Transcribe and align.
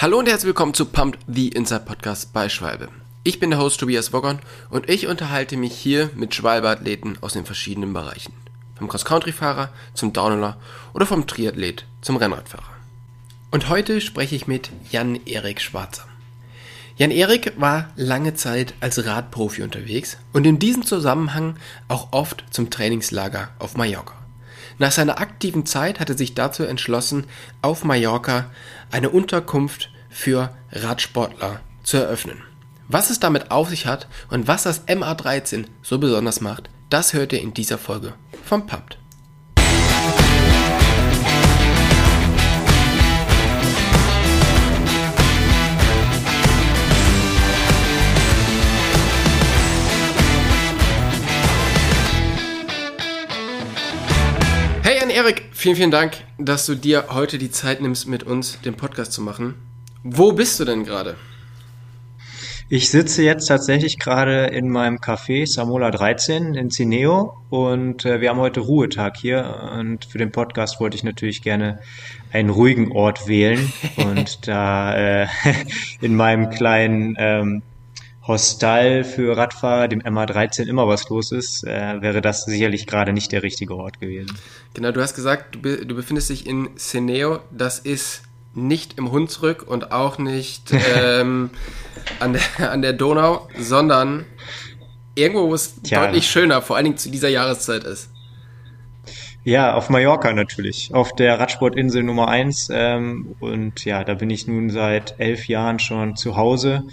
Hallo 0.00 0.20
und 0.20 0.28
herzlich 0.28 0.46
willkommen 0.46 0.74
zu 0.74 0.84
Pumped 0.84 1.18
the 1.26 1.48
Inside 1.48 1.80
Podcast 1.80 2.32
bei 2.32 2.48
Schwalbe. 2.48 2.88
Ich 3.24 3.40
bin 3.40 3.50
der 3.50 3.58
Host 3.58 3.80
Tobias 3.80 4.12
Woggon 4.12 4.38
und 4.70 4.88
ich 4.88 5.08
unterhalte 5.08 5.56
mich 5.56 5.76
hier 5.76 6.10
mit 6.14 6.36
Schwalbe-Athleten 6.36 7.18
aus 7.20 7.32
den 7.32 7.44
verschiedenen 7.44 7.92
Bereichen. 7.92 8.32
Vom 8.76 8.86
Cross-Country-Fahrer 8.86 9.70
zum 9.94 10.12
Downhiller 10.12 10.56
oder 10.94 11.04
vom 11.04 11.26
Triathlet 11.26 11.84
zum 12.00 12.14
Rennradfahrer. 12.14 12.70
Und 13.50 13.68
heute 13.68 14.00
spreche 14.00 14.36
ich 14.36 14.46
mit 14.46 14.70
Jan-Erik 14.92 15.60
Schwarzer. 15.60 16.04
Jan-Erik 16.96 17.54
war 17.56 17.90
lange 17.96 18.34
Zeit 18.34 18.74
als 18.78 19.04
Radprofi 19.04 19.64
unterwegs 19.64 20.16
und 20.32 20.46
in 20.46 20.60
diesem 20.60 20.86
Zusammenhang 20.86 21.56
auch 21.88 22.12
oft 22.12 22.44
zum 22.50 22.70
Trainingslager 22.70 23.48
auf 23.58 23.76
Mallorca. 23.76 24.17
Nach 24.78 24.92
seiner 24.92 25.18
aktiven 25.20 25.66
Zeit 25.66 26.00
hat 26.00 26.08
er 26.08 26.16
sich 26.16 26.34
dazu 26.34 26.62
entschlossen, 26.62 27.24
auf 27.62 27.84
Mallorca 27.84 28.50
eine 28.90 29.10
Unterkunft 29.10 29.90
für 30.08 30.54
Radsportler 30.72 31.60
zu 31.82 31.96
eröffnen. 31.96 32.42
Was 32.86 33.10
es 33.10 33.20
damit 33.20 33.50
auf 33.50 33.68
sich 33.68 33.86
hat 33.86 34.08
und 34.30 34.46
was 34.46 34.62
das 34.62 34.86
MA13 34.86 35.66
so 35.82 35.98
besonders 35.98 36.40
macht, 36.40 36.70
das 36.90 37.12
hört 37.12 37.32
ihr 37.32 37.40
in 37.40 37.52
dieser 37.52 37.76
Folge 37.76 38.14
vom 38.44 38.66
Pumped. 38.66 38.98
Erik, 55.18 55.46
vielen, 55.50 55.74
vielen 55.74 55.90
Dank, 55.90 56.12
dass 56.38 56.64
du 56.66 56.76
dir 56.76 57.06
heute 57.10 57.38
die 57.38 57.50
Zeit 57.50 57.80
nimmst, 57.80 58.06
mit 58.06 58.22
uns 58.22 58.60
den 58.60 58.74
Podcast 58.74 59.12
zu 59.12 59.20
machen. 59.20 59.56
Wo 60.04 60.30
bist 60.30 60.60
du 60.60 60.64
denn 60.64 60.84
gerade? 60.84 61.16
Ich 62.68 62.88
sitze 62.90 63.24
jetzt 63.24 63.46
tatsächlich 63.46 63.98
gerade 63.98 64.44
in 64.44 64.68
meinem 64.68 64.98
Café 64.98 65.44
Samola 65.44 65.90
13 65.90 66.54
in 66.54 66.70
Cineo 66.70 67.36
und 67.50 68.04
äh, 68.04 68.20
wir 68.20 68.30
haben 68.30 68.38
heute 68.38 68.60
Ruhetag 68.60 69.16
hier 69.16 69.72
und 69.76 70.04
für 70.04 70.18
den 70.18 70.30
Podcast 70.30 70.78
wollte 70.78 70.96
ich 70.96 71.02
natürlich 71.02 71.42
gerne 71.42 71.80
einen 72.30 72.50
ruhigen 72.50 72.92
Ort 72.92 73.26
wählen 73.26 73.72
und 73.96 74.46
da 74.46 74.94
äh, 74.94 75.26
in 76.00 76.14
meinem 76.14 76.48
kleinen 76.48 77.16
ähm, 77.18 77.62
Hostal 78.28 79.04
für 79.04 79.36
Radfahrer, 79.36 79.88
dem 79.88 80.02
MA13, 80.02 80.66
immer 80.66 80.86
was 80.86 81.08
los 81.08 81.32
ist, 81.32 81.64
äh, 81.64 82.02
wäre 82.02 82.20
das 82.20 82.44
sicherlich 82.44 82.86
gerade 82.86 83.14
nicht 83.14 83.32
der 83.32 83.42
richtige 83.42 83.74
Ort 83.74 84.00
gewesen. 84.00 84.38
Genau, 84.74 84.92
du 84.92 85.00
hast 85.00 85.14
gesagt, 85.14 85.54
du, 85.54 85.62
be 85.62 85.86
du 85.86 85.94
befindest 85.94 86.28
dich 86.28 86.46
in 86.46 86.68
Seneo. 86.76 87.40
Das 87.50 87.78
ist 87.78 88.22
nicht 88.54 88.98
im 88.98 89.10
Hunsrück 89.10 89.62
und 89.66 89.92
auch 89.92 90.18
nicht 90.18 90.72
ähm, 90.96 91.50
an, 92.20 92.34
der, 92.34 92.70
an 92.70 92.82
der 92.82 92.92
Donau, 92.92 93.48
sondern 93.58 94.26
irgendwo, 95.14 95.48
wo 95.48 95.54
es 95.54 95.80
Tja. 95.80 96.04
deutlich 96.04 96.28
schöner, 96.28 96.60
vor 96.60 96.76
allen 96.76 96.84
Dingen 96.84 96.98
zu 96.98 97.10
dieser 97.10 97.30
Jahreszeit 97.30 97.84
ist. 97.84 98.10
Ja, 99.42 99.72
auf 99.72 99.88
Mallorca 99.88 100.34
natürlich, 100.34 100.90
auf 100.92 101.14
der 101.14 101.40
Radsportinsel 101.40 102.02
Nummer 102.02 102.28
eins 102.28 102.68
ähm, 102.70 103.34
und 103.40 103.86
ja, 103.86 104.04
da 104.04 104.12
bin 104.12 104.28
ich 104.28 104.46
nun 104.46 104.68
seit 104.68 105.18
elf 105.18 105.48
Jahren 105.48 105.78
schon 105.78 106.16
zu 106.16 106.36
Hause 106.36 106.84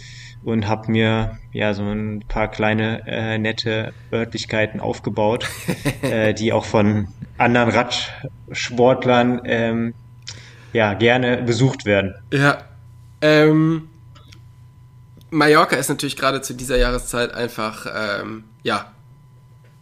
und 0.45 0.67
habe 0.67 0.91
mir 0.91 1.38
ja 1.51 1.73
so 1.73 1.83
ein 1.83 2.23
paar 2.27 2.49
kleine 2.49 3.05
äh, 3.07 3.38
nette 3.38 3.93
Örtlichkeiten 4.13 4.79
aufgebaut, 4.79 5.47
äh, 6.02 6.33
die 6.33 6.53
auch 6.53 6.65
von 6.65 7.07
anderen 7.37 7.69
Radsportlern 7.69 9.41
ähm, 9.43 9.93
ja 10.71 10.93
gerne 10.93 11.41
besucht 11.41 11.85
werden. 11.85 12.15
Ja, 12.31 12.59
ähm, 13.21 13.89
Mallorca 15.31 15.75
ist 15.75 15.89
natürlich 15.89 16.15
gerade 16.15 16.41
zu 16.41 16.53
dieser 16.53 16.77
Jahreszeit 16.77 17.33
einfach 17.33 17.87
ähm, 17.93 18.45
ja 18.63 18.91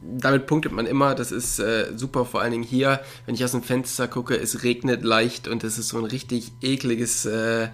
damit 0.05 0.47
punktet 0.47 0.71
man 0.71 0.85
immer, 0.85 1.15
das 1.15 1.31
ist 1.31 1.59
äh, 1.59 1.85
super, 1.95 2.25
vor 2.25 2.41
allen 2.41 2.51
Dingen 2.51 2.63
hier, 2.63 2.99
wenn 3.25 3.35
ich 3.35 3.43
aus 3.45 3.51
dem 3.51 3.63
Fenster 3.63 4.07
gucke, 4.07 4.35
es 4.35 4.63
regnet 4.63 5.03
leicht 5.03 5.47
und 5.47 5.63
es 5.63 5.77
ist 5.77 5.89
so 5.89 5.97
ein 5.97 6.05
richtig 6.05 6.51
ekliges 6.61 7.25
äh, 7.25 7.69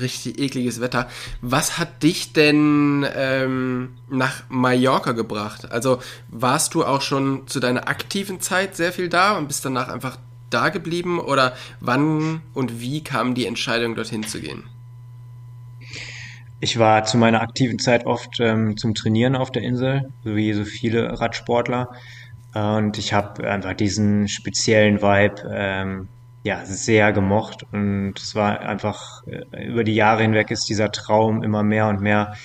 richtig 0.00 0.38
ekliges 0.38 0.80
Wetter. 0.80 1.08
Was 1.40 1.78
hat 1.78 2.02
dich 2.02 2.32
denn 2.32 3.06
ähm, 3.14 3.96
nach 4.08 4.42
Mallorca 4.48 5.12
gebracht? 5.12 5.70
Also 5.70 6.00
warst 6.28 6.74
du 6.74 6.84
auch 6.84 7.02
schon 7.02 7.46
zu 7.46 7.60
deiner 7.60 7.88
aktiven 7.88 8.40
Zeit 8.40 8.76
sehr 8.76 8.92
viel 8.92 9.08
da 9.08 9.36
und 9.36 9.48
bist 9.48 9.64
danach 9.64 9.88
einfach 9.88 10.18
da 10.50 10.68
geblieben? 10.68 11.20
Oder 11.20 11.54
wann 11.80 12.42
und 12.54 12.80
wie 12.80 13.02
kam 13.02 13.34
die 13.34 13.46
Entscheidung, 13.46 13.94
dorthin 13.94 14.24
zu 14.24 14.40
gehen? 14.40 14.64
Ich 16.60 16.78
war 16.78 17.04
zu 17.04 17.18
meiner 17.18 17.40
aktiven 17.40 17.78
Zeit 17.78 18.04
oft 18.04 18.40
ähm, 18.40 18.76
zum 18.76 18.94
Trainieren 18.94 19.36
auf 19.36 19.52
der 19.52 19.62
Insel, 19.62 20.12
so 20.24 20.34
wie 20.34 20.52
so 20.52 20.64
viele 20.64 21.20
Radsportler. 21.20 21.88
Und 22.54 22.98
ich 22.98 23.12
habe 23.12 23.48
einfach 23.48 23.74
diesen 23.74 24.26
speziellen 24.26 25.00
Vibe 25.00 25.48
ähm, 25.52 26.08
ja, 26.48 26.64
sehr 26.64 27.12
gemocht 27.12 27.66
und 27.72 28.14
es 28.16 28.34
war 28.34 28.60
einfach 28.60 29.22
äh, 29.26 29.66
über 29.66 29.84
die 29.84 29.94
Jahre 29.94 30.22
hinweg 30.22 30.50
ist 30.50 30.66
dieser 30.70 30.90
Traum 30.90 31.42
immer 31.42 31.62
mehr 31.62 31.88
und 31.88 32.00
mehr 32.00 32.36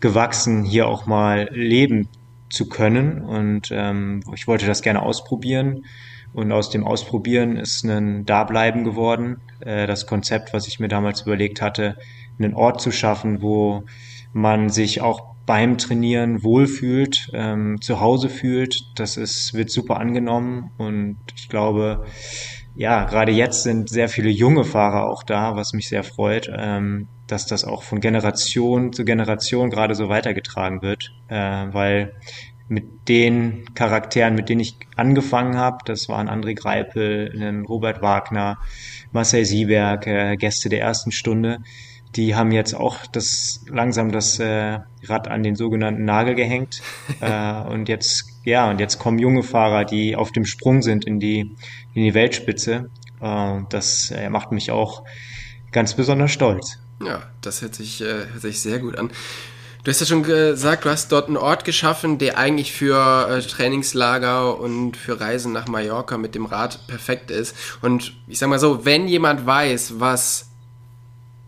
gewachsen, 0.00 0.64
hier 0.64 0.88
auch 0.88 1.06
mal 1.06 1.48
leben 1.52 2.08
zu 2.50 2.68
können 2.68 3.20
und 3.20 3.68
ähm, 3.70 4.24
ich 4.34 4.48
wollte 4.48 4.66
das 4.66 4.82
gerne 4.82 5.02
ausprobieren 5.02 5.84
und 6.32 6.50
aus 6.50 6.70
dem 6.70 6.84
Ausprobieren 6.84 7.56
ist 7.56 7.84
ein 7.84 8.26
Dableiben 8.26 8.82
geworden. 8.82 9.40
Äh, 9.60 9.86
das 9.86 10.08
Konzept, 10.08 10.52
was 10.52 10.66
ich 10.66 10.80
mir 10.80 10.88
damals 10.88 11.22
überlegt 11.22 11.62
hatte, 11.62 11.96
einen 12.40 12.54
Ort 12.54 12.80
zu 12.80 12.90
schaffen, 12.90 13.40
wo 13.40 13.84
man 14.32 14.68
sich 14.68 15.00
auch 15.00 15.36
beim 15.46 15.78
Trainieren 15.78 16.42
wohlfühlt, 16.42 17.30
ähm, 17.34 17.80
zu 17.80 18.00
Hause 18.00 18.28
fühlt. 18.28 18.82
Das 18.96 19.16
ist, 19.16 19.54
wird 19.54 19.70
super 19.70 20.00
angenommen 20.00 20.72
und 20.76 21.18
ich 21.36 21.48
glaube, 21.48 22.04
ja, 22.76 23.04
gerade 23.04 23.32
jetzt 23.32 23.62
sind 23.62 23.88
sehr 23.88 24.08
viele 24.08 24.30
junge 24.30 24.64
Fahrer 24.64 25.08
auch 25.08 25.22
da, 25.22 25.56
was 25.56 25.72
mich 25.72 25.88
sehr 25.88 26.02
freut, 26.02 26.50
ähm, 26.54 27.08
dass 27.26 27.46
das 27.46 27.64
auch 27.64 27.82
von 27.82 28.00
Generation 28.00 28.92
zu 28.92 29.04
Generation 29.04 29.70
gerade 29.70 29.94
so 29.94 30.08
weitergetragen 30.08 30.82
wird, 30.82 31.12
äh, 31.28 31.36
weil 31.36 32.14
mit 32.68 33.08
den 33.08 33.74
Charakteren, 33.74 34.34
mit 34.34 34.48
denen 34.48 34.60
ich 34.60 34.76
angefangen 34.96 35.56
habe, 35.56 35.78
das 35.84 36.08
waren 36.08 36.28
André 36.28 36.54
Greipel, 36.54 37.64
Robert 37.68 38.00
Wagner, 38.00 38.58
Marcel 39.12 39.44
Sieberg, 39.44 40.06
äh, 40.06 40.36
Gäste 40.36 40.68
der 40.68 40.80
ersten 40.80 41.12
Stunde, 41.12 41.58
die 42.16 42.34
haben 42.34 42.52
jetzt 42.52 42.74
auch 42.74 43.06
das 43.06 43.64
langsam 43.68 44.12
das 44.12 44.38
äh, 44.38 44.78
Rad 45.04 45.28
an 45.28 45.42
den 45.42 45.56
sogenannten 45.56 46.04
Nagel 46.04 46.34
gehängt 46.34 46.80
äh, 47.20 47.60
und 47.62 47.88
jetzt 47.88 48.33
ja 48.44 48.70
und 48.70 48.80
jetzt 48.80 48.98
kommen 48.98 49.18
junge 49.18 49.42
Fahrer, 49.42 49.84
die 49.84 50.16
auf 50.16 50.32
dem 50.32 50.44
Sprung 50.44 50.82
sind 50.82 51.04
in 51.04 51.20
die 51.20 51.56
in 51.94 52.04
die 52.04 52.14
Weltspitze. 52.14 52.90
Äh, 53.20 53.60
das 53.70 54.10
äh, 54.10 54.28
macht 54.28 54.52
mich 54.52 54.70
auch 54.70 55.02
ganz 55.72 55.94
besonders 55.94 56.30
stolz. 56.30 56.78
Ja, 57.04 57.22
das 57.40 57.62
hört 57.62 57.74
sich, 57.74 58.00
äh, 58.00 58.26
hört 58.32 58.42
sich 58.42 58.60
sehr 58.60 58.78
gut 58.78 58.96
an. 58.98 59.10
Du 59.82 59.90
hast 59.90 60.00
ja 60.00 60.06
schon 60.06 60.22
gesagt, 60.22 60.86
du 60.86 60.88
hast 60.88 61.12
dort 61.12 61.28
einen 61.28 61.36
Ort 61.36 61.66
geschaffen, 61.66 62.16
der 62.16 62.38
eigentlich 62.38 62.72
für 62.72 63.42
Trainingslager 63.46 64.58
und 64.58 64.96
für 64.96 65.20
Reisen 65.20 65.52
nach 65.52 65.68
Mallorca 65.68 66.16
mit 66.16 66.34
dem 66.34 66.46
Rad 66.46 66.86
perfekt 66.86 67.30
ist. 67.30 67.54
Und 67.82 68.14
ich 68.26 68.38
sag 68.38 68.48
mal 68.48 68.58
so, 68.58 68.86
wenn 68.86 69.06
jemand 69.08 69.44
weiß, 69.44 70.00
was 70.00 70.48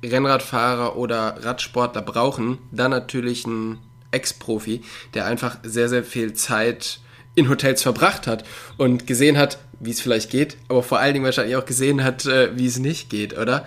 Rennradfahrer 0.05 0.97
oder 0.97 1.43
Radsportler 1.45 2.03
brauchen, 2.03 2.59
dann 2.71 2.91
natürlich 2.91 3.47
ein 3.47 3.79
Ex-Profi, 4.16 4.82
der 5.15 5.27
einfach 5.27 5.59
sehr, 5.62 5.88
sehr 5.88 6.03
viel 6.03 6.32
Zeit 6.32 7.00
in 7.34 7.49
Hotels 7.49 7.82
verbracht 7.82 8.27
hat 8.27 8.44
und 8.78 9.06
gesehen 9.06 9.37
hat, 9.37 9.59
wie 9.78 9.91
es 9.91 10.00
vielleicht 10.00 10.31
geht, 10.31 10.56
aber 10.69 10.82
vor 10.82 10.99
allen 10.99 11.12
Dingen 11.12 11.25
wahrscheinlich 11.25 11.56
auch 11.56 11.66
gesehen 11.66 12.03
hat, 12.03 12.25
äh, 12.25 12.56
wie 12.56 12.66
es 12.66 12.78
nicht 12.78 13.10
geht, 13.10 13.37
oder? 13.37 13.66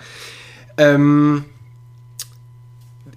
Ähm, 0.76 1.44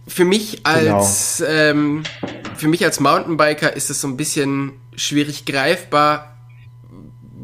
für 0.08 0.26
mich 0.26 0.66
als 0.66 1.38
genau. 1.38 1.50
ähm, 1.50 2.04
für 2.56 2.68
mich 2.68 2.86
als 2.86 3.00
Mountainbiker 3.00 3.76
ist 3.76 3.90
es 3.90 4.02
so 4.02 4.08
ein 4.08 4.18
bisschen 4.18 4.74
schwierig 4.96 5.46
greifbar, 5.46 6.38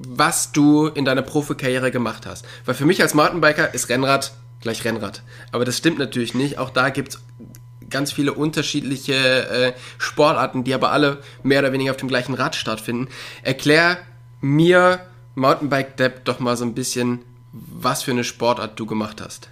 was 0.07 0.51
du 0.51 0.87
in 0.87 1.05
deiner 1.05 1.23
Profikarriere 1.23 1.89
gemacht 1.89 2.25
hast. 2.25 2.45
Weil 2.65 2.75
für 2.75 2.85
mich 2.85 3.01
als 3.01 3.13
Mountainbiker 3.13 3.73
ist 3.73 3.89
Rennrad 3.89 4.33
gleich 4.61 4.83
Rennrad. 4.83 5.23
Aber 5.51 5.65
das 5.65 5.77
stimmt 5.77 5.99
natürlich 5.99 6.33
nicht. 6.33 6.57
Auch 6.57 6.69
da 6.69 6.89
gibt 6.89 7.09
es 7.09 7.19
ganz 7.89 8.11
viele 8.11 8.33
unterschiedliche 8.33 9.13
äh, 9.13 9.73
Sportarten, 9.97 10.63
die 10.63 10.73
aber 10.73 10.91
alle 10.91 11.19
mehr 11.43 11.59
oder 11.59 11.73
weniger 11.73 11.91
auf 11.91 11.97
dem 11.97 12.09
gleichen 12.09 12.33
Rad 12.33 12.55
stattfinden. 12.55 13.07
Erklär 13.43 13.97
mir 14.41 15.01
Mountainbike 15.35 15.97
Depp 15.97 16.25
doch 16.25 16.39
mal 16.39 16.57
so 16.57 16.65
ein 16.65 16.73
bisschen, 16.73 17.19
was 17.51 18.03
für 18.03 18.11
eine 18.11 18.23
Sportart 18.23 18.79
du 18.79 18.85
gemacht 18.85 19.21
hast. 19.21 19.49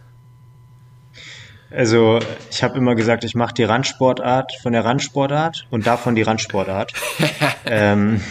Also 1.69 2.19
ich 2.49 2.63
habe 2.63 2.77
immer 2.77 2.95
gesagt, 2.95 3.25
ich 3.25 3.35
mache 3.35 3.53
die 3.53 3.63
Randsportart 3.63 4.53
von 4.61 4.71
der 4.71 4.85
Randsportart 4.85 5.67
und 5.69 5.85
davon 5.85 6.15
die 6.15 6.21
Randsportart. 6.21 6.93
ähm, 7.65 8.21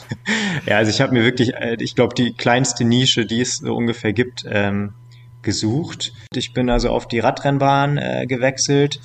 ja, 0.66 0.78
also 0.78 0.90
ich 0.90 1.00
habe 1.00 1.12
mir 1.12 1.22
wirklich, 1.22 1.54
äh, 1.54 1.76
ich 1.80 1.94
glaube, 1.94 2.14
die 2.14 2.32
kleinste 2.32 2.84
Nische, 2.84 3.26
die 3.26 3.42
es 3.42 3.58
so 3.58 3.74
ungefähr 3.74 4.14
gibt, 4.14 4.44
ähm, 4.48 4.94
gesucht. 5.42 6.12
Ich 6.34 6.54
bin 6.54 6.70
also 6.70 6.90
auf 6.90 7.06
die 7.08 7.18
Radrennbahn 7.18 7.98
äh, 7.98 8.26
gewechselt, 8.26 9.00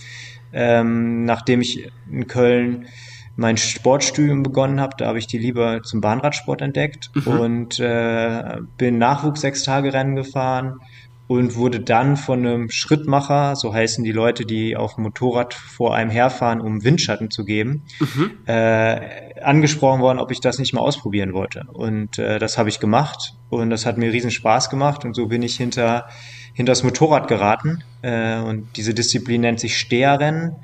ähm, 0.54 1.26
nachdem 1.26 1.62
ich 1.62 1.90
in 2.12 2.28
Köln 2.28 2.88
mein 3.36 3.58
Sportstudium 3.58 4.44
begonnen 4.44 4.80
habe, 4.80 4.96
da 4.98 5.08
habe 5.08 5.18
ich 5.18 5.28
die 5.28 5.40
Liebe 5.40 5.82
zum 5.84 6.02
Bahnradsport 6.02 6.62
entdeckt 6.62 7.10
mhm. 7.16 7.28
und 7.28 7.80
äh, 7.80 8.58
bin 8.78 9.00
Nachwuchs 9.00 9.42
sechs 9.42 9.64
Tage 9.64 9.92
Rennen 9.92 10.16
gefahren 10.16 10.80
und 11.28 11.56
wurde 11.56 11.80
dann 11.80 12.18
von 12.18 12.46
einem 12.46 12.70
Schrittmacher, 12.70 13.56
so 13.56 13.74
heißen 13.74 14.04
die 14.04 14.12
Leute, 14.12 14.46
die 14.46 14.76
auf 14.76 14.96
dem 14.96 15.04
Motorrad 15.06 15.54
vor 15.54 15.96
einem 15.96 16.12
herfahren, 16.12 16.62
um 16.62 16.84
Windschatten 16.84 17.32
zu 17.32 17.46
geben, 17.46 17.84
mhm. 18.00 18.32
äh, 18.46 19.40
angesprochen 19.42 20.02
worden, 20.02 20.20
ob 20.20 20.32
ich 20.32 20.42
das 20.42 20.60
nicht 20.60 20.74
mal 20.74 20.82
ausprobieren 20.82 21.34
wollte. 21.34 21.66
Und 21.72 22.20
äh, 22.20 22.40
das 22.40 22.58
habe 22.58 22.70
ich 22.70 22.80
gemacht 22.80 23.36
und 23.50 23.70
das 23.70 23.86
hat 23.86 23.98
mir 23.98 24.12
riesen 24.12 24.32
Spaß 24.32 24.70
gemacht 24.70 25.06
und 25.06 25.16
so 25.16 25.28
bin 25.28 25.42
ich 25.42 25.56
hinter 25.56 26.08
hinter 26.54 26.72
das 26.72 26.84
Motorrad 26.84 27.28
geraten 27.28 27.84
äh, 28.02 28.38
und 28.40 28.68
diese 28.78 28.94
Disziplin 28.94 29.42
nennt 29.42 29.60
sich 29.60 29.78
Steherrennen. 29.78 30.56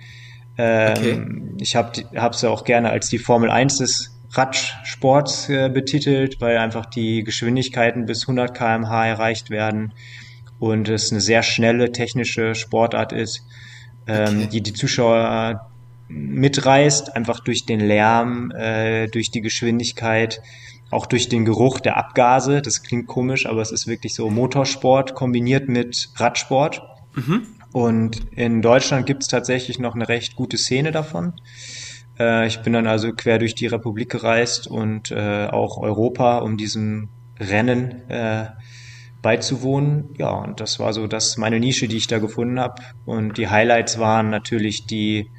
Ähm, 0.57 0.91
okay. 0.91 1.21
Ich 1.61 1.75
habe 1.75 1.91
habe 2.15 2.35
es 2.35 2.41
ja 2.41 2.49
auch 2.49 2.63
gerne 2.63 2.89
als 2.89 3.09
die 3.09 3.17
Formel 3.17 3.49
1 3.49 3.77
des 3.77 4.15
Radsports 4.31 5.49
äh, 5.49 5.69
betitelt, 5.69 6.39
weil 6.39 6.57
einfach 6.57 6.85
die 6.85 7.23
Geschwindigkeiten 7.23 8.05
bis 8.05 8.23
100 8.23 8.55
km/h 8.55 9.07
erreicht 9.07 9.49
werden 9.49 9.93
und 10.59 10.89
es 10.89 11.11
eine 11.11 11.21
sehr 11.21 11.41
schnelle 11.41 11.91
technische 11.91 12.53
Sportart 12.53 13.11
ist, 13.11 13.45
ähm, 14.07 14.41
okay. 14.41 14.49
die 14.51 14.61
die 14.61 14.73
Zuschauer 14.73 15.69
mitreißt, 16.09 17.15
einfach 17.15 17.39
durch 17.39 17.65
den 17.65 17.79
Lärm, 17.79 18.51
äh, 18.51 19.07
durch 19.07 19.31
die 19.31 19.41
Geschwindigkeit, 19.41 20.41
auch 20.91 21.05
durch 21.05 21.29
den 21.29 21.45
Geruch 21.45 21.79
der 21.79 21.97
Abgase. 21.97 22.61
Das 22.61 22.83
klingt 22.83 23.07
komisch, 23.07 23.45
aber 23.45 23.61
es 23.61 23.71
ist 23.71 23.87
wirklich 23.87 24.15
so 24.15 24.29
Motorsport 24.29 25.15
kombiniert 25.15 25.67
mit 25.67 26.09
Radsport. 26.15 26.81
Mhm. 27.15 27.47
Und 27.71 28.21
in 28.31 28.61
Deutschland 28.61 29.05
gibt 29.05 29.23
es 29.23 29.29
tatsächlich 29.29 29.79
noch 29.79 29.95
eine 29.95 30.09
recht 30.09 30.35
gute 30.35 30.57
Szene 30.57 30.91
davon. 30.91 31.33
Äh, 32.19 32.47
ich 32.47 32.61
bin 32.61 32.73
dann 32.73 32.87
also 32.87 33.13
quer 33.13 33.39
durch 33.39 33.55
die 33.55 33.67
Republik 33.67 34.09
gereist 34.09 34.67
und 34.67 35.11
äh, 35.11 35.47
auch 35.47 35.77
Europa, 35.77 36.39
um 36.39 36.57
diesem 36.57 37.09
Rennen 37.39 38.09
äh, 38.09 38.47
beizuwohnen. 39.21 40.09
Ja, 40.17 40.31
und 40.31 40.59
das 40.59 40.79
war 40.79 40.93
so 40.93 41.07
das 41.07 41.37
meine 41.37 41.59
Nische, 41.59 41.87
die 41.87 41.97
ich 41.97 42.07
da 42.07 42.19
gefunden 42.19 42.59
habe. 42.59 42.81
Und 43.05 43.37
die 43.37 43.49
Highlights 43.49 43.99
waren 43.99 44.29
natürlich 44.29 44.85
die 44.85 45.29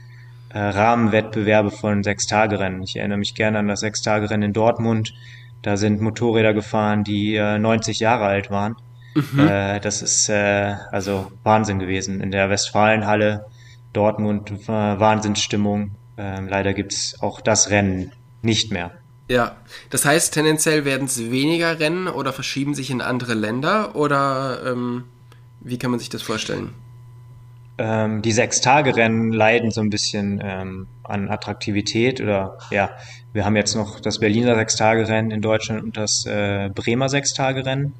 äh, 0.51 0.59
Rahmenwettbewerbe 0.59 1.71
von 1.71 2.03
Sechstagerennen. 2.03 2.83
Ich 2.83 2.97
erinnere 2.97 3.19
mich 3.19 3.35
gerne 3.35 3.59
an 3.59 3.69
das 3.69 3.81
Sechstagerennen 3.81 4.49
in 4.49 4.53
Dortmund. 4.53 5.15
Da 5.63 5.77
sind 5.77 6.01
Motorräder 6.01 6.55
gefahren, 6.55 7.05
die 7.05 7.35
äh, 7.37 7.59
90 7.59 8.01
Jahre 8.01 8.25
alt 8.25 8.51
waren. 8.51 8.77
Mhm. 9.15 9.41
Äh, 9.41 9.81
das 9.81 10.03
ist 10.03 10.29
äh, 10.29 10.75
also 10.91 11.31
Wahnsinn 11.43 11.79
gewesen. 11.79 12.21
In 12.21 12.31
der 12.31 12.49
Westfalenhalle 12.49 13.47
Dortmund 13.93 14.51
äh, 14.51 14.69
Wahnsinnsstimmung. 14.69 15.93
Äh, 16.17 16.41
leider 16.41 16.73
gibt's 16.75 17.21
auch 17.21 17.41
das 17.41 17.71
Rennen 17.71 18.13
nicht 18.43 18.73
mehr. 18.73 18.93
Ja, 19.29 19.57
das 19.91 20.05
heißt, 20.05 20.35
tendenziell 20.35 20.85
werden 20.85 21.05
es 21.05 21.31
weniger 21.31 21.79
Rennen 21.79 22.09
oder 22.09 22.33
verschieben 22.33 22.75
sich 22.75 22.91
in 22.91 23.01
andere 23.01 23.35
Länder 23.35 23.95
oder 23.95 24.61
ähm, 24.67 25.05
wie 25.61 25.79
kann 25.79 25.91
man 25.91 26.01
sich 26.01 26.09
das 26.09 26.23
vorstellen? 26.23 26.75
Ähm, 27.79 28.23
die 28.23 28.33
Sechs-Tage-Rennen 28.33 29.33
leiden 29.33 29.71
so 29.71 29.81
ein 29.81 29.91
bisschen 29.91 30.41
ähm, 30.43 30.89
an 31.11 31.29
Attraktivität 31.29 32.21
oder 32.21 32.59
ja, 32.71 32.91
wir 33.33 33.45
haben 33.45 33.57
jetzt 33.57 33.75
noch 33.75 34.01
das 34.01 34.19
Berliner 34.19 34.55
Sechs-Tage-Rennen 34.55 35.31
in 35.31 35.43
Deutschland 35.43 35.83
und 35.83 35.97
das 35.97 36.25
äh, 36.27 36.71
Bremer 36.75 37.09
Sechs-Tage-Rennen, 37.09 37.93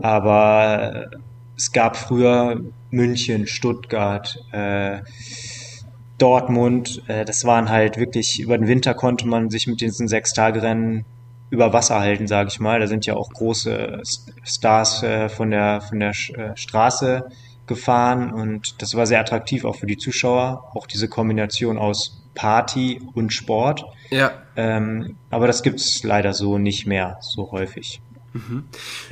aber 0.00 1.10
es 1.56 1.72
gab 1.72 1.96
früher 1.96 2.60
München, 2.90 3.46
Stuttgart, 3.46 4.38
äh, 4.52 5.00
Dortmund, 6.18 7.02
äh, 7.08 7.24
das 7.24 7.44
waren 7.44 7.68
halt 7.68 7.96
wirklich, 7.96 8.40
über 8.40 8.56
den 8.56 8.68
Winter 8.68 8.94
konnte 8.94 9.26
man 9.26 9.50
sich 9.50 9.66
mit 9.66 9.80
diesen 9.80 10.08
Sechs-Tage-Rennen 10.08 11.04
über 11.50 11.72
Wasser 11.72 12.00
halten, 12.00 12.26
sage 12.26 12.48
ich 12.48 12.60
mal. 12.60 12.80
Da 12.80 12.86
sind 12.86 13.06
ja 13.06 13.14
auch 13.14 13.30
große 13.30 14.00
Stars 14.42 15.02
äh, 15.02 15.28
von 15.28 15.50
der, 15.50 15.80
von 15.80 16.00
der 16.00 16.10
äh, 16.10 16.56
Straße 16.56 17.24
gefahren 17.66 18.32
und 18.32 18.82
das 18.82 18.94
war 18.94 19.06
sehr 19.06 19.20
attraktiv 19.20 19.64
auch 19.64 19.76
für 19.76 19.86
die 19.86 19.96
Zuschauer, 19.96 20.70
auch 20.74 20.86
diese 20.86 21.08
Kombination 21.08 21.78
aus 21.78 22.23
Party 22.34 23.00
und 23.14 23.32
Sport. 23.32 23.84
Ja. 24.10 24.42
Ähm, 24.56 25.16
aber 25.30 25.46
das 25.46 25.62
gibt's 25.62 26.02
leider 26.02 26.34
so 26.34 26.58
nicht 26.58 26.86
mehr 26.86 27.18
so 27.20 27.50
häufig. 27.50 28.00
Mhm. 28.32 28.64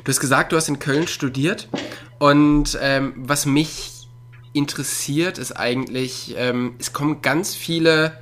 Du 0.03 0.09
hast 0.09 0.19
gesagt, 0.19 0.51
du 0.51 0.57
hast 0.57 0.69
in 0.69 0.79
Köln 0.79 1.07
studiert 1.07 1.69
und 2.19 2.77
ähm, 2.81 3.13
was 3.15 3.45
mich 3.45 4.07
interessiert, 4.53 5.37
ist 5.37 5.53
eigentlich, 5.53 6.35
ähm, 6.37 6.75
es 6.77 6.93
kommen 6.93 7.21
ganz 7.21 7.55
viele 7.55 8.17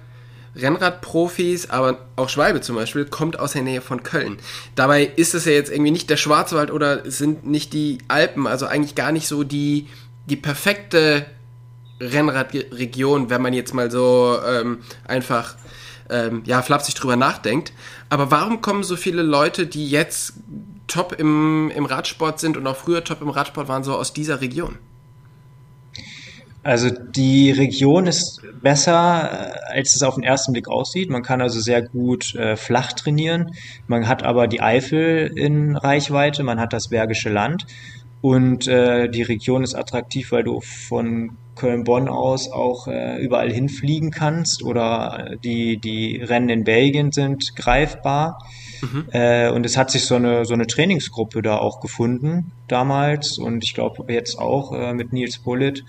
Rennradprofis, 0.55 1.69
aber 1.69 2.05
auch 2.15 2.29
Schwalbe 2.29 2.61
zum 2.61 2.75
Beispiel, 2.75 3.05
kommt 3.05 3.39
aus 3.39 3.53
der 3.53 3.61
Nähe 3.61 3.81
von 3.81 4.03
Köln. 4.03 4.37
Dabei 4.75 5.03
ist 5.03 5.33
es 5.33 5.45
ja 5.45 5.53
jetzt 5.53 5.71
irgendwie 5.71 5.91
nicht 5.91 6.09
der 6.09 6.17
Schwarzwald 6.17 6.71
oder 6.71 7.09
sind 7.09 7.45
nicht 7.45 7.73
die 7.73 7.99
Alpen, 8.07 8.47
also 8.47 8.65
eigentlich 8.65 8.95
gar 8.95 9.11
nicht 9.11 9.27
so 9.27 9.43
die, 9.43 9.87
die 10.25 10.35
perfekte 10.35 11.25
Rennradregion, 12.01 13.29
wenn 13.29 13.41
man 13.41 13.53
jetzt 13.53 13.73
mal 13.73 13.91
so 13.91 14.37
ähm, 14.45 14.79
einfach 15.07 15.55
ähm, 16.09 16.43
ja, 16.45 16.61
flapsig 16.61 16.95
drüber 16.95 17.15
nachdenkt. 17.15 17.73
Aber 18.09 18.31
warum 18.31 18.61
kommen 18.61 18.83
so 18.83 18.95
viele 18.95 19.21
Leute, 19.21 19.67
die 19.67 19.89
jetzt 19.89 20.33
top 20.87 21.15
im, 21.17 21.71
im 21.73 21.85
Radsport 21.85 22.39
sind 22.39 22.57
und 22.57 22.67
auch 22.67 22.75
früher 22.75 23.03
top 23.03 23.21
im 23.21 23.29
Radsport 23.29 23.67
waren, 23.67 23.83
so 23.83 23.95
aus 23.95 24.13
dieser 24.13 24.41
Region? 24.41 24.77
Also 26.63 26.89
die 26.91 27.49
Region 27.51 28.05
ist 28.05 28.41
besser, 28.61 29.55
äh, 29.71 29.77
als 29.77 29.95
es 29.95 30.03
auf 30.03 30.15
den 30.15 30.23
ersten 30.23 30.51
Blick 30.53 30.67
aussieht. 30.67 31.09
Man 31.09 31.23
kann 31.23 31.41
also 31.41 31.59
sehr 31.59 31.81
gut 31.81 32.35
äh, 32.35 32.55
flach 32.55 32.93
trainieren. 32.93 33.51
Man 33.87 34.07
hat 34.07 34.21
aber 34.21 34.47
die 34.47 34.61
Eifel 34.61 35.31
in 35.35 35.75
Reichweite, 35.75 36.43
man 36.43 36.59
hat 36.59 36.73
das 36.73 36.89
Bergische 36.89 37.29
Land 37.29 37.65
und 38.21 38.67
äh, 38.67 39.09
die 39.09 39.23
Region 39.23 39.63
ist 39.63 39.75
attraktiv, 39.75 40.31
weil 40.31 40.43
du 40.43 40.61
von 40.61 41.37
Köln-Bonn 41.55 42.07
aus 42.07 42.51
auch 42.51 42.87
äh, 42.87 43.17
überall 43.17 43.51
hinfliegen 43.51 44.11
kannst 44.11 44.63
oder 44.63 45.35
die, 45.43 45.77
die 45.77 46.17
Rennen 46.17 46.49
in 46.49 46.63
Belgien 46.63 47.11
sind 47.11 47.55
greifbar. 47.55 48.45
Mhm. 48.81 49.05
Äh, 49.11 49.51
und 49.51 49.65
es 49.65 49.77
hat 49.77 49.91
sich 49.91 50.05
so 50.05 50.15
eine, 50.15 50.45
so 50.45 50.53
eine 50.53 50.67
Trainingsgruppe 50.67 51.41
da 51.41 51.57
auch 51.57 51.79
gefunden 51.79 52.51
damals 52.67 53.37
und 53.37 53.63
ich 53.63 53.73
glaube 53.73 54.11
jetzt 54.11 54.39
auch 54.39 54.71
äh, 54.73 54.93
mit 54.93 55.13
Nils 55.13 55.39
Bullitt 55.39 55.83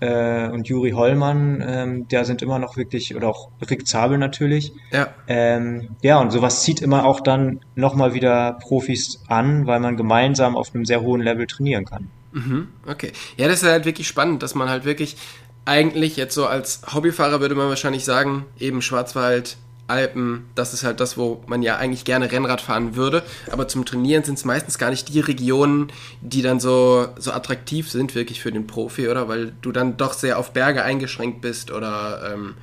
äh, 0.00 0.48
und 0.48 0.68
Juri 0.68 0.90
Hollmann, 0.92 1.62
ähm, 1.66 2.08
der 2.08 2.24
sind 2.24 2.42
immer 2.42 2.58
noch 2.58 2.76
wirklich, 2.76 3.14
oder 3.16 3.28
auch 3.28 3.50
Rick 3.68 3.86
Zabel 3.86 4.18
natürlich. 4.18 4.72
Ja. 4.92 5.08
Ähm, 5.26 5.96
ja, 6.02 6.20
und 6.20 6.30
sowas 6.30 6.62
zieht 6.62 6.80
immer 6.80 7.04
auch 7.04 7.20
dann 7.20 7.60
nochmal 7.74 8.14
wieder 8.14 8.58
Profis 8.62 9.22
an, 9.28 9.66
weil 9.66 9.80
man 9.80 9.96
gemeinsam 9.96 10.56
auf 10.56 10.74
einem 10.74 10.84
sehr 10.84 11.00
hohen 11.00 11.20
Level 11.20 11.46
trainieren 11.46 11.84
kann. 11.84 12.08
Mhm, 12.32 12.68
okay. 12.86 13.12
Ja, 13.36 13.48
das 13.48 13.62
ist 13.62 13.68
halt 13.68 13.84
wirklich 13.84 14.06
spannend, 14.06 14.42
dass 14.42 14.54
man 14.54 14.68
halt 14.68 14.84
wirklich 14.84 15.16
eigentlich 15.64 16.16
jetzt 16.16 16.34
so 16.34 16.46
als 16.46 16.80
Hobbyfahrer 16.94 17.40
würde 17.40 17.54
man 17.54 17.68
wahrscheinlich 17.68 18.04
sagen, 18.04 18.46
eben 18.58 18.80
Schwarzwald, 18.80 19.58
Alpen, 19.88 20.46
das 20.54 20.74
ist 20.74 20.84
halt 20.84 21.00
das, 21.00 21.16
wo 21.16 21.42
man 21.46 21.62
ja 21.62 21.76
eigentlich 21.76 22.04
gerne 22.04 22.30
Rennrad 22.30 22.60
fahren 22.60 22.94
würde. 22.94 23.22
Aber 23.50 23.68
zum 23.68 23.84
Trainieren 23.84 24.22
sind 24.22 24.38
es 24.38 24.44
meistens 24.44 24.78
gar 24.78 24.90
nicht 24.90 25.12
die 25.12 25.20
Regionen, 25.20 25.90
die 26.20 26.42
dann 26.42 26.60
so, 26.60 27.08
so 27.16 27.32
attraktiv 27.32 27.90
sind, 27.90 28.14
wirklich 28.14 28.40
für 28.40 28.52
den 28.52 28.66
Profi, 28.66 29.08
oder? 29.08 29.28
Weil 29.28 29.52
du 29.62 29.72
dann 29.72 29.96
doch 29.96 30.12
sehr 30.12 30.38
auf 30.38 30.52
Berge 30.52 30.84
eingeschränkt 30.84 31.40
bist 31.40 31.70
oder 31.70 32.32
ähm, 32.34 32.54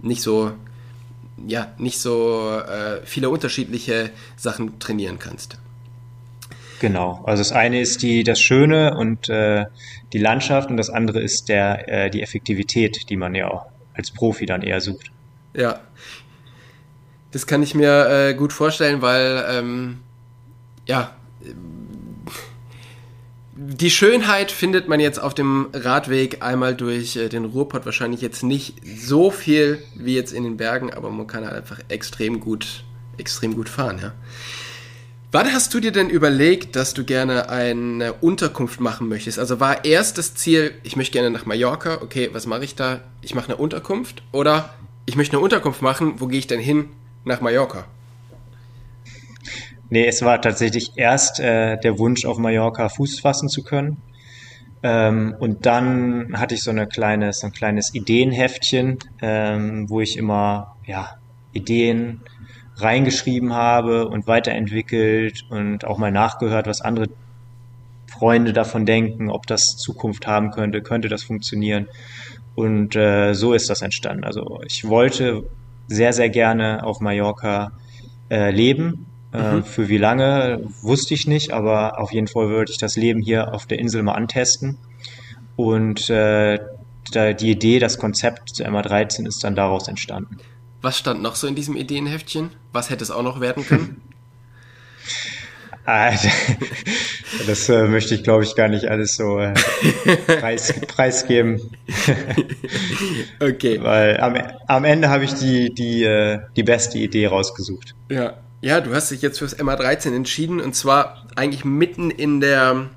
nicht 0.00 0.22
so, 0.22 0.52
ja, 1.46 1.72
nicht 1.78 1.98
so 1.98 2.50
äh, 2.50 3.04
viele 3.04 3.28
unterschiedliche 3.28 4.10
Sachen 4.36 4.78
trainieren 4.78 5.18
kannst. 5.18 5.58
Genau. 6.80 7.22
Also 7.24 7.40
das 7.40 7.52
eine 7.52 7.80
ist 7.80 8.02
die, 8.02 8.22
das 8.22 8.40
Schöne 8.40 8.96
und 8.96 9.28
äh, 9.28 9.66
die 10.12 10.18
Landschaft 10.18 10.70
und 10.70 10.76
das 10.76 10.90
andere 10.90 11.20
ist 11.20 11.48
der, 11.48 11.88
äh, 11.88 12.10
die 12.10 12.22
Effektivität, 12.22 13.10
die 13.10 13.16
man 13.16 13.34
ja 13.34 13.50
auch 13.50 13.66
als 13.94 14.12
Profi 14.12 14.46
dann 14.46 14.62
eher 14.62 14.80
sucht. 14.80 15.10
Ja, 15.54 15.80
das 17.30 17.46
kann 17.46 17.62
ich 17.62 17.74
mir 17.74 18.08
äh, 18.08 18.34
gut 18.34 18.52
vorstellen, 18.52 19.02
weil 19.02 19.44
ähm, 19.48 19.98
ja 20.86 21.14
die 23.60 23.90
Schönheit 23.90 24.52
findet 24.52 24.86
man 24.86 25.00
jetzt 25.00 25.20
auf 25.20 25.34
dem 25.34 25.66
Radweg 25.72 26.42
einmal 26.44 26.76
durch 26.76 27.16
äh, 27.16 27.28
den 27.28 27.44
Ruhrpott 27.44 27.84
wahrscheinlich 27.86 28.20
jetzt 28.20 28.44
nicht 28.44 28.74
so 28.84 29.32
viel 29.32 29.82
wie 29.96 30.14
jetzt 30.14 30.32
in 30.32 30.44
den 30.44 30.56
Bergen, 30.56 30.92
aber 30.92 31.10
man 31.10 31.26
kann 31.26 31.44
halt 31.44 31.56
einfach 31.56 31.80
extrem 31.88 32.38
gut, 32.38 32.84
extrem 33.16 33.56
gut 33.56 33.68
fahren, 33.68 33.98
ja. 34.00 34.12
Wann 35.32 35.52
hast 35.52 35.74
du 35.74 35.80
dir 35.80 35.90
denn 35.90 36.08
überlegt, 36.08 36.76
dass 36.76 36.94
du 36.94 37.04
gerne 37.04 37.50
eine 37.50 38.14
Unterkunft 38.14 38.80
machen 38.80 39.08
möchtest? 39.08 39.38
Also 39.38 39.60
war 39.60 39.84
erst 39.84 40.16
das 40.16 40.34
Ziel, 40.34 40.72
ich 40.84 40.96
möchte 40.96 41.12
gerne 41.12 41.30
nach 41.30 41.44
Mallorca, 41.44 41.98
okay, 42.00 42.30
was 42.32 42.46
mache 42.46 42.64
ich 42.64 42.76
da? 42.76 43.00
Ich 43.20 43.34
mache 43.34 43.48
eine 43.48 43.56
Unterkunft 43.56 44.22
oder 44.32 44.72
ich 45.04 45.16
möchte 45.16 45.36
eine 45.36 45.42
Unterkunft 45.42 45.82
machen, 45.82 46.14
wo 46.18 46.28
gehe 46.28 46.38
ich 46.38 46.46
denn 46.46 46.60
hin? 46.60 46.90
Nach 47.28 47.40
Mallorca? 47.40 47.84
Nee, 49.90 50.06
es 50.06 50.22
war 50.22 50.40
tatsächlich 50.42 50.92
erst 50.96 51.40
äh, 51.40 51.78
der 51.78 51.98
Wunsch, 51.98 52.24
auf 52.24 52.38
Mallorca 52.38 52.88
Fuß 52.88 53.20
fassen 53.20 53.48
zu 53.48 53.62
können. 53.62 54.02
Ähm, 54.82 55.34
und 55.38 55.64
dann 55.66 56.38
hatte 56.38 56.54
ich 56.54 56.62
so 56.62 56.70
eine 56.70 56.86
kleine, 56.86 57.32
so 57.32 57.46
ein 57.46 57.52
kleines 57.52 57.94
Ideenheftchen, 57.94 58.98
ähm, 59.22 59.88
wo 59.88 60.00
ich 60.00 60.16
immer 60.16 60.76
ja, 60.84 61.16
Ideen 61.52 62.20
reingeschrieben 62.76 63.54
habe 63.54 64.08
und 64.08 64.26
weiterentwickelt 64.26 65.44
und 65.50 65.84
auch 65.84 65.98
mal 65.98 66.12
nachgehört, 66.12 66.66
was 66.66 66.80
andere 66.80 67.08
Freunde 68.06 68.52
davon 68.52 68.86
denken, 68.86 69.30
ob 69.30 69.46
das 69.46 69.76
Zukunft 69.76 70.26
haben 70.26 70.50
könnte, 70.50 70.82
könnte 70.82 71.08
das 71.08 71.22
funktionieren. 71.22 71.88
Und 72.54 72.94
äh, 72.94 73.34
so 73.34 73.52
ist 73.52 73.70
das 73.70 73.82
entstanden. 73.82 74.24
Also 74.24 74.60
ich 74.66 74.88
wollte 74.88 75.44
sehr, 75.88 76.12
sehr 76.12 76.28
gerne 76.28 76.84
auf 76.84 77.00
Mallorca 77.00 77.72
äh, 78.30 78.50
leben. 78.50 79.06
Äh, 79.32 79.56
mhm. 79.56 79.64
Für 79.64 79.88
wie 79.88 79.98
lange, 79.98 80.60
wusste 80.80 81.14
ich 81.14 81.26
nicht, 81.26 81.52
aber 81.52 81.98
auf 81.98 82.12
jeden 82.12 82.28
Fall 82.28 82.48
wollte 82.50 82.72
ich 82.72 82.78
das 82.78 82.96
Leben 82.96 83.20
hier 83.20 83.52
auf 83.52 83.66
der 83.66 83.78
Insel 83.78 84.02
mal 84.02 84.12
antesten. 84.12 84.78
Und 85.56 86.08
äh, 86.08 86.58
da, 87.12 87.32
die 87.32 87.50
Idee, 87.50 87.78
das 87.78 87.98
Konzept 87.98 88.50
zu 88.50 88.64
MA13 88.64 89.26
ist 89.26 89.42
dann 89.44 89.56
daraus 89.56 89.88
entstanden. 89.88 90.38
Was 90.80 90.98
stand 90.98 91.22
noch 91.22 91.34
so 91.34 91.46
in 91.46 91.54
diesem 91.54 91.76
Ideenheftchen? 91.76 92.50
Was 92.72 92.90
hätte 92.90 93.02
es 93.02 93.10
auch 93.10 93.22
noch 93.22 93.40
werden 93.40 93.64
können? 93.66 94.02
Ah, 95.90 96.12
das 97.46 97.66
äh, 97.70 97.88
möchte 97.88 98.14
ich, 98.14 98.22
glaube 98.22 98.44
ich, 98.44 98.54
gar 98.54 98.68
nicht 98.68 98.90
alles 98.90 99.16
so 99.16 99.38
äh, 99.38 99.54
preis, 100.38 100.74
preisgeben. 100.86 101.62
okay. 103.40 103.82
Weil 103.82 104.20
am, 104.20 104.36
am 104.66 104.84
Ende 104.84 105.08
habe 105.08 105.24
ich 105.24 105.32
die, 105.32 105.72
die, 105.72 106.04
äh, 106.04 106.40
die 106.56 106.62
beste 106.62 106.98
Idee 106.98 107.28
rausgesucht. 107.28 107.94
Ja. 108.10 108.34
Ja, 108.60 108.82
du 108.82 108.92
hast 108.92 109.10
dich 109.12 109.22
jetzt 109.22 109.38
fürs 109.38 109.58
MA13 109.58 110.14
entschieden 110.14 110.60
und 110.60 110.74
zwar 110.74 111.24
eigentlich 111.36 111.64
mitten 111.64 112.10
in 112.10 112.40
der, 112.40 112.90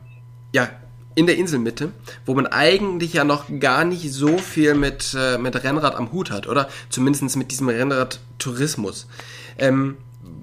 ja, 0.52 0.68
in 1.16 1.28
der 1.28 1.38
Inselmitte, 1.38 1.92
wo 2.26 2.34
man 2.34 2.48
eigentlich 2.48 3.14
ja 3.14 3.24
noch 3.24 3.46
gar 3.60 3.86
nicht 3.86 4.12
so 4.12 4.38
viel 4.38 4.74
mit, 4.74 5.16
äh, 5.18 5.38
mit 5.38 5.64
Rennrad 5.64 5.96
am 5.96 6.12
Hut 6.12 6.30
hat, 6.30 6.46
oder? 6.46 6.68
Zumindest 6.90 7.38
mit 7.38 7.52
diesem 7.52 7.70
Rennradtourismus. 7.70 9.08
Ähm, 9.58 9.96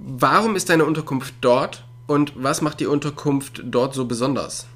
warum 0.06 0.56
ist 0.56 0.70
deine 0.70 0.86
Unterkunft 0.86 1.34
dort 1.42 1.84
und 2.08 2.32
was 2.34 2.60
macht 2.60 2.80
die 2.80 2.86
Unterkunft 2.86 3.62
dort 3.64 3.94
so 3.94 4.04
besonders? 4.06 4.66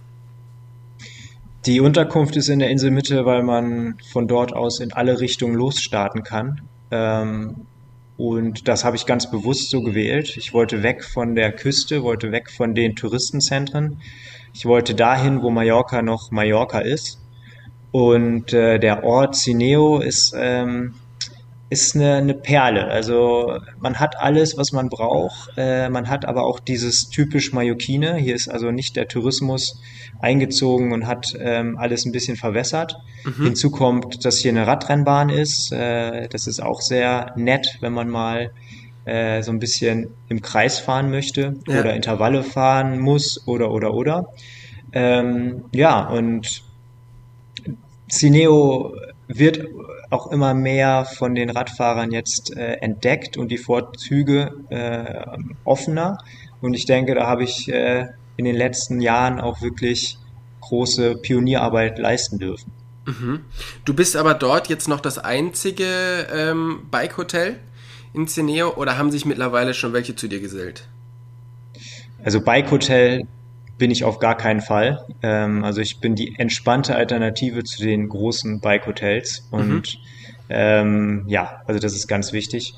Die 1.67 1.81
Unterkunft 1.81 2.37
ist 2.37 2.49
in 2.49 2.61
der 2.61 2.71
Inselmitte, 2.71 3.25
weil 3.25 3.43
man 3.43 3.97
von 4.13 4.29
dort 4.29 4.53
aus 4.53 4.79
in 4.79 4.93
alle 4.93 5.19
Richtungen 5.19 5.55
losstarten 5.55 6.23
kann. 6.23 6.61
Ähm, 6.93 7.67
und 8.17 8.69
das 8.69 8.85
habe 8.85 8.95
ich 8.95 9.07
ganz 9.07 9.29
bewusst 9.29 9.71
so 9.71 9.81
gewählt. 9.81 10.37
Ich 10.37 10.55
wollte 10.55 10.85
weg 10.85 11.03
von 11.03 11.35
der 11.35 11.51
Küste, 11.51 12.05
wollte 12.05 12.31
weg 12.31 12.51
von 12.51 12.75
den 12.75 12.95
Touristenzentren 12.95 13.99
ich 14.55 14.67
wollte 14.67 14.95
dahin, 14.95 15.43
wo 15.43 15.51
Mallorca 15.51 16.03
noch 16.03 16.31
Mallorca 16.31 16.81
ist. 16.81 17.19
Und 17.91 18.53
äh, 18.53 18.79
der 18.79 19.05
Ort 19.05 19.35
Cineo 19.35 19.99
ist, 19.99 20.35
ähm, 20.37 20.95
ist 21.73 21.97
eine, 21.97 22.17
eine 22.17 22.35
Perle. 22.35 22.89
Also 22.89 23.59
man 23.81 23.99
hat 23.99 24.21
alles, 24.21 24.59
was 24.59 24.73
man 24.73 24.91
braucht. 24.91 25.53
Äh, 25.57 25.89
man 25.89 26.11
hat 26.11 26.27
aber 26.27 26.45
auch 26.45 26.61
dieses 26.61 27.09
typisch 27.09 27.55
Mallorquine. 27.55 28.17
Hier 28.17 28.35
ist 28.35 28.49
also 28.49 28.71
nicht 28.71 28.95
der 28.95 29.09
Tourismus 29.09 29.81
eingezogen 30.21 30.93
und 30.93 31.07
hat 31.07 31.35
ähm, 31.41 31.79
alles 31.79 32.05
ein 32.05 32.13
bisschen 32.13 32.37
verwässert. 32.37 32.99
Mhm. 33.25 33.45
Hinzu 33.45 33.71
kommt, 33.71 34.23
dass 34.27 34.37
hier 34.37 34.51
eine 34.51 34.67
Radrennbahn 34.67 35.31
ist. 35.31 35.73
Äh, 35.73 36.29
das 36.29 36.47
ist 36.47 36.63
auch 36.63 36.83
sehr 36.83 37.33
nett, 37.37 37.79
wenn 37.81 37.95
man 37.95 38.11
mal 38.11 38.51
äh, 39.07 39.43
so 39.43 39.51
ein 39.51 39.59
bisschen 39.59 40.09
im 40.29 40.43
Kreis 40.43 40.79
fahren 40.79 41.11
möchte 41.11 41.55
ja. 41.67 41.81
oder 41.81 41.95
Intervalle 41.95 42.43
fahren 42.43 42.99
muss 42.99 43.49
oder 43.49 43.71
oder 43.71 43.95
oder. 43.95 44.29
Ähm, 44.93 45.65
ja, 45.73 46.07
und 46.07 46.63
Cineo 48.11 48.95
wird 49.29 49.67
auch 50.11 50.31
immer 50.31 50.55
mehr 50.55 51.05
von 51.05 51.35
den 51.35 51.51
Radfahrern 51.51 52.11
jetzt 52.11 52.57
äh, 52.57 52.75
entdeckt 52.75 53.37
und 53.37 53.49
die 53.49 53.59
Vorzüge 53.59 54.55
äh, 54.69 55.25
offener. 55.65 56.19
Und 56.61 56.75
ich 56.75 56.87
denke, 56.87 57.15
da 57.15 57.27
habe 57.27 57.45
ich 57.45 57.69
äh, 57.69 58.07
in 58.37 58.45
den 58.45 58.57
letzten 58.57 59.01
Jahren 59.01 59.41
auch 59.41 59.63
wirklich 59.63 60.19
große 60.61 61.17
Pionierarbeit 61.17 61.99
leisten 61.99 62.39
dürfen. 62.39 62.73
Mhm. 63.07 63.41
Du 63.85 63.95
bist 63.95 64.17
aber 64.17 64.35
dort 64.35 64.69
jetzt 64.69 64.89
noch 64.89 65.01
das 65.01 65.19
einzige 65.19 66.27
ähm, 66.33 66.83
Bike-Hotel? 66.91 67.59
in 68.15 68.29
Ceneo 68.29 68.75
oder 68.75 68.99
haben 68.99 69.11
sich 69.11 69.25
mittlerweile 69.25 69.75
schon 69.75 69.93
welche 69.93 70.15
zu 70.15 70.29
dir 70.29 70.41
gesellt? 70.41 70.89
Also 72.23 72.41
Bike 72.41 72.71
Hotel 72.71 73.27
bin 73.83 73.91
ich 73.91 74.05
auf 74.05 74.21
gar 74.21 74.37
keinen 74.37 74.61
Fall. 74.61 75.05
Ähm, 75.25 75.65
also 75.65 75.81
ich 75.81 75.99
bin 75.99 76.15
die 76.15 76.39
entspannte 76.39 76.95
Alternative 76.95 77.65
zu 77.65 77.83
den 77.83 78.09
großen 78.09 78.61
Bike 78.61 78.87
Hotels 78.87 79.49
und 79.51 79.99
mhm. 79.99 80.01
ähm, 80.51 81.25
ja, 81.27 81.63
also 81.67 81.81
das 81.81 81.93
ist 81.93 82.07
ganz 82.07 82.33
wichtig. 82.33 82.75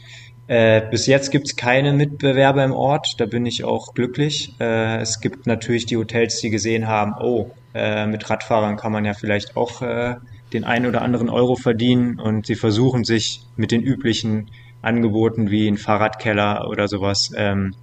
Äh, 0.47 0.81
bis 0.91 1.07
jetzt 1.07 1.31
gibt 1.31 1.47
es 1.47 1.57
keine 1.57 1.93
Mitbewerber 1.93 2.65
im 2.65 2.73
Ort, 2.73 3.21
da 3.21 3.27
bin 3.27 3.45
ich 3.45 3.65
auch 3.65 3.93
glücklich. 3.93 4.55
Äh, 4.59 4.97
es 5.03 5.21
gibt 5.21 5.47
natürlich 5.47 5.85
die 5.85 5.99
Hotels, 5.99 6.39
die 6.39 6.49
gesehen 6.49 6.89
haben, 6.89 7.17
oh, 7.21 7.51
äh, 7.75 8.07
mit 8.07 8.31
Radfahrern 8.31 8.79
kann 8.79 8.91
man 8.91 9.05
ja 9.05 9.13
vielleicht 9.13 9.59
auch 9.59 9.83
äh, 9.83 10.15
den 10.55 10.65
einen 10.65 10.87
oder 10.87 11.03
anderen 11.03 11.29
Euro 11.29 11.55
verdienen 11.55 12.19
und 12.19 12.47
sie 12.47 12.55
versuchen 12.55 13.05
sich 13.05 13.43
mit 13.57 13.73
den 13.73 13.83
üblichen 13.83 14.51
Angeboten 14.81 15.51
wie 15.51 15.69
ein 15.69 15.77
Fahrradkeller 15.77 16.67
oder 16.67 16.89
sowas, 16.89 17.31
ähm, 17.37 17.75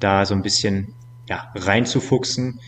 da 0.00 0.26
so 0.26 0.34
ein 0.34 0.42
bisschen 0.42 0.96
ja, 1.28 1.52
reinzufuchsen. 1.54 2.60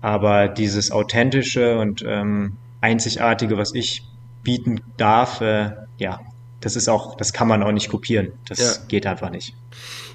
Aber 0.00 0.48
dieses 0.48 0.90
authentische 0.90 1.78
und 1.78 2.04
ähm, 2.06 2.56
einzigartige, 2.80 3.56
was 3.56 3.74
ich 3.74 4.02
bieten 4.42 4.80
darf, 4.96 5.40
äh, 5.40 5.72
ja, 5.98 6.20
das 6.60 6.76
ist 6.76 6.88
auch, 6.88 7.16
das 7.16 7.32
kann 7.32 7.48
man 7.48 7.62
auch 7.62 7.72
nicht 7.72 7.88
kopieren. 7.88 8.32
Das 8.48 8.58
ja. 8.58 8.72
geht 8.88 9.06
einfach 9.06 9.30
nicht. 9.30 9.54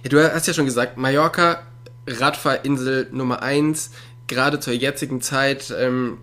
Ja, 0.03 0.09
du 0.09 0.33
hast 0.33 0.47
ja 0.47 0.53
schon 0.53 0.65
gesagt, 0.65 0.97
Mallorca, 0.97 1.61
Radfahrinsel 2.07 3.09
Nummer 3.11 3.41
eins, 3.41 3.91
gerade 4.27 4.59
zur 4.59 4.73
jetzigen 4.73 5.21
Zeit 5.21 5.73
ähm, 5.77 6.17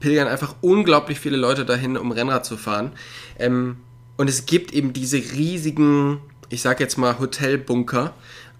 pilgern 0.00 0.28
einfach 0.28 0.56
unglaublich 0.60 1.20
viele 1.20 1.36
Leute 1.36 1.64
dahin, 1.64 1.96
um 1.96 2.12
Rennrad 2.12 2.44
zu 2.44 2.56
fahren. 2.56 2.92
Ähm, 3.38 3.78
und 4.16 4.28
es 4.28 4.46
gibt 4.46 4.72
eben 4.72 4.92
diese 4.92 5.16
riesigen, 5.16 6.20
ich 6.48 6.62
sag 6.62 6.80
jetzt 6.80 6.98
mal 6.98 7.18
Hotelbunker 7.18 8.14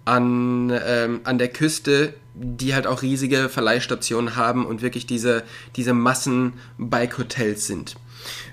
an, 0.05 0.73
ähm, 0.87 1.21
an 1.25 1.38
der 1.38 1.49
Küste, 1.49 2.14
die 2.40 2.75
halt 2.75 2.87
auch 2.87 3.02
riesige 3.02 3.49
Verleihstationen 3.49 4.37
haben 4.37 4.66
und 4.66 4.83
wirklich 4.83 5.07
diese, 5.07 5.42
diese 5.76 5.92
Massen-Bike-Hotels 5.92 7.66
sind. 7.66 7.97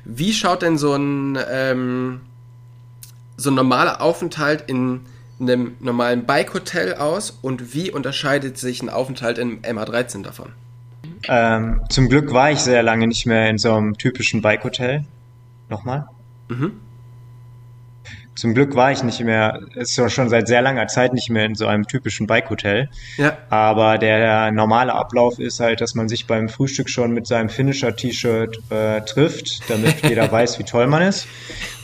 Wie 0.03 0.33
schaut 0.33 0.61
denn 0.61 0.77
so 0.77 0.93
ein, 0.93 1.37
ähm, 1.49 2.21
so 3.37 3.51
ein 3.51 3.55
normaler 3.55 4.01
Aufenthalt 4.01 4.63
in 4.67 5.01
einem 5.39 5.75
normalen 5.79 6.25
Bike-Hotel 6.25 6.95
aus 6.95 7.37
und 7.41 7.73
wie 7.73 7.91
unterscheidet 7.91 8.57
sich 8.57 8.81
ein 8.81 8.89
Aufenthalt 8.89 9.37
im 9.37 9.61
MA13 9.61 10.23
davon? 10.23 10.49
Ähm, 11.27 11.81
zum 11.89 12.09
Glück 12.09 12.33
war 12.33 12.51
ich 12.51 12.59
sehr 12.59 12.83
lange 12.83 13.07
nicht 13.07 13.25
mehr 13.25 13.49
in 13.49 13.57
so 13.57 13.73
einem 13.73 13.97
typischen 13.97 14.41
Bike-Hotel. 14.41 15.03
Nochmal? 15.69 16.07
Mhm. 16.47 16.73
Zum 18.35 18.53
Glück 18.53 18.75
war 18.75 18.91
ich 18.91 19.01
nicht 19.01 19.21
mehr, 19.21 19.61
ist 19.75 19.95
schon 20.11 20.27
seit 20.27 20.47
sehr 20.47 20.61
langer 20.61 20.87
Zeit 20.87 21.13
nicht 21.13 21.29
mehr 21.29 21.45
in 21.45 21.55
so 21.55 21.67
einem 21.67 21.87
typischen 21.87 22.27
Bike-Hotel. 22.27 22.89
Ja. 23.15 23.37
Aber 23.49 23.97
der 23.97 24.51
normale 24.51 24.93
Ablauf 24.93 25.39
ist 25.39 25.61
halt, 25.61 25.79
dass 25.79 25.95
man 25.95 26.09
sich 26.09 26.27
beim 26.27 26.49
Frühstück 26.49 26.89
schon 26.89 27.11
mit 27.11 27.27
seinem 27.27 27.47
Finisher-T-Shirt 27.47 28.59
äh, 28.69 29.01
trifft, 29.01 29.69
damit 29.69 30.03
jeder 30.09 30.29
weiß, 30.29 30.59
wie 30.59 30.63
toll 30.63 30.87
man 30.87 31.01
ist. 31.03 31.27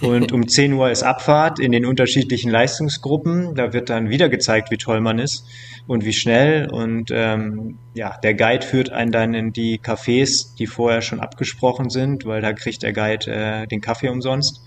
Und 0.02 0.34
um 0.34 0.48
10 0.48 0.74
Uhr 0.74 0.92
ist 0.92 1.04
Abfahrt 1.04 1.60
in 1.60 1.72
den 1.72 1.86
unterschiedlichen 1.86 2.52
Leistungsgruppen. 2.52 3.56
Da 3.56 3.72
wird 3.72 3.90
dann 3.90 4.10
wieder 4.10 4.28
gezeigt, 4.28 4.72
wie 4.72 4.78
toll 4.78 5.00
man 5.00 5.20
ist 5.20 5.46
und 5.88 6.04
wie 6.04 6.14
schnell. 6.14 6.70
Und 6.70 7.12
ähm, 7.14 7.78
ja, 7.94 8.18
der 8.24 8.34
Guide 8.34 8.66
führt 8.66 8.90
einen 8.92 9.12
dann 9.12 9.34
in 9.34 9.54
die 9.54 9.80
Cafés, 9.80 10.56
die 10.58 10.68
vorher 10.68 11.02
schon 11.02 11.20
abgesprochen 11.20 11.90
sind, 11.90 12.26
weil 12.26 12.42
da 12.42 12.52
kriegt 12.52 12.84
der 12.84 12.94
Guide 12.94 13.32
äh, 13.32 13.68
den 13.68 13.80
Kaffee 13.80 14.10
umsonst. 14.10 14.62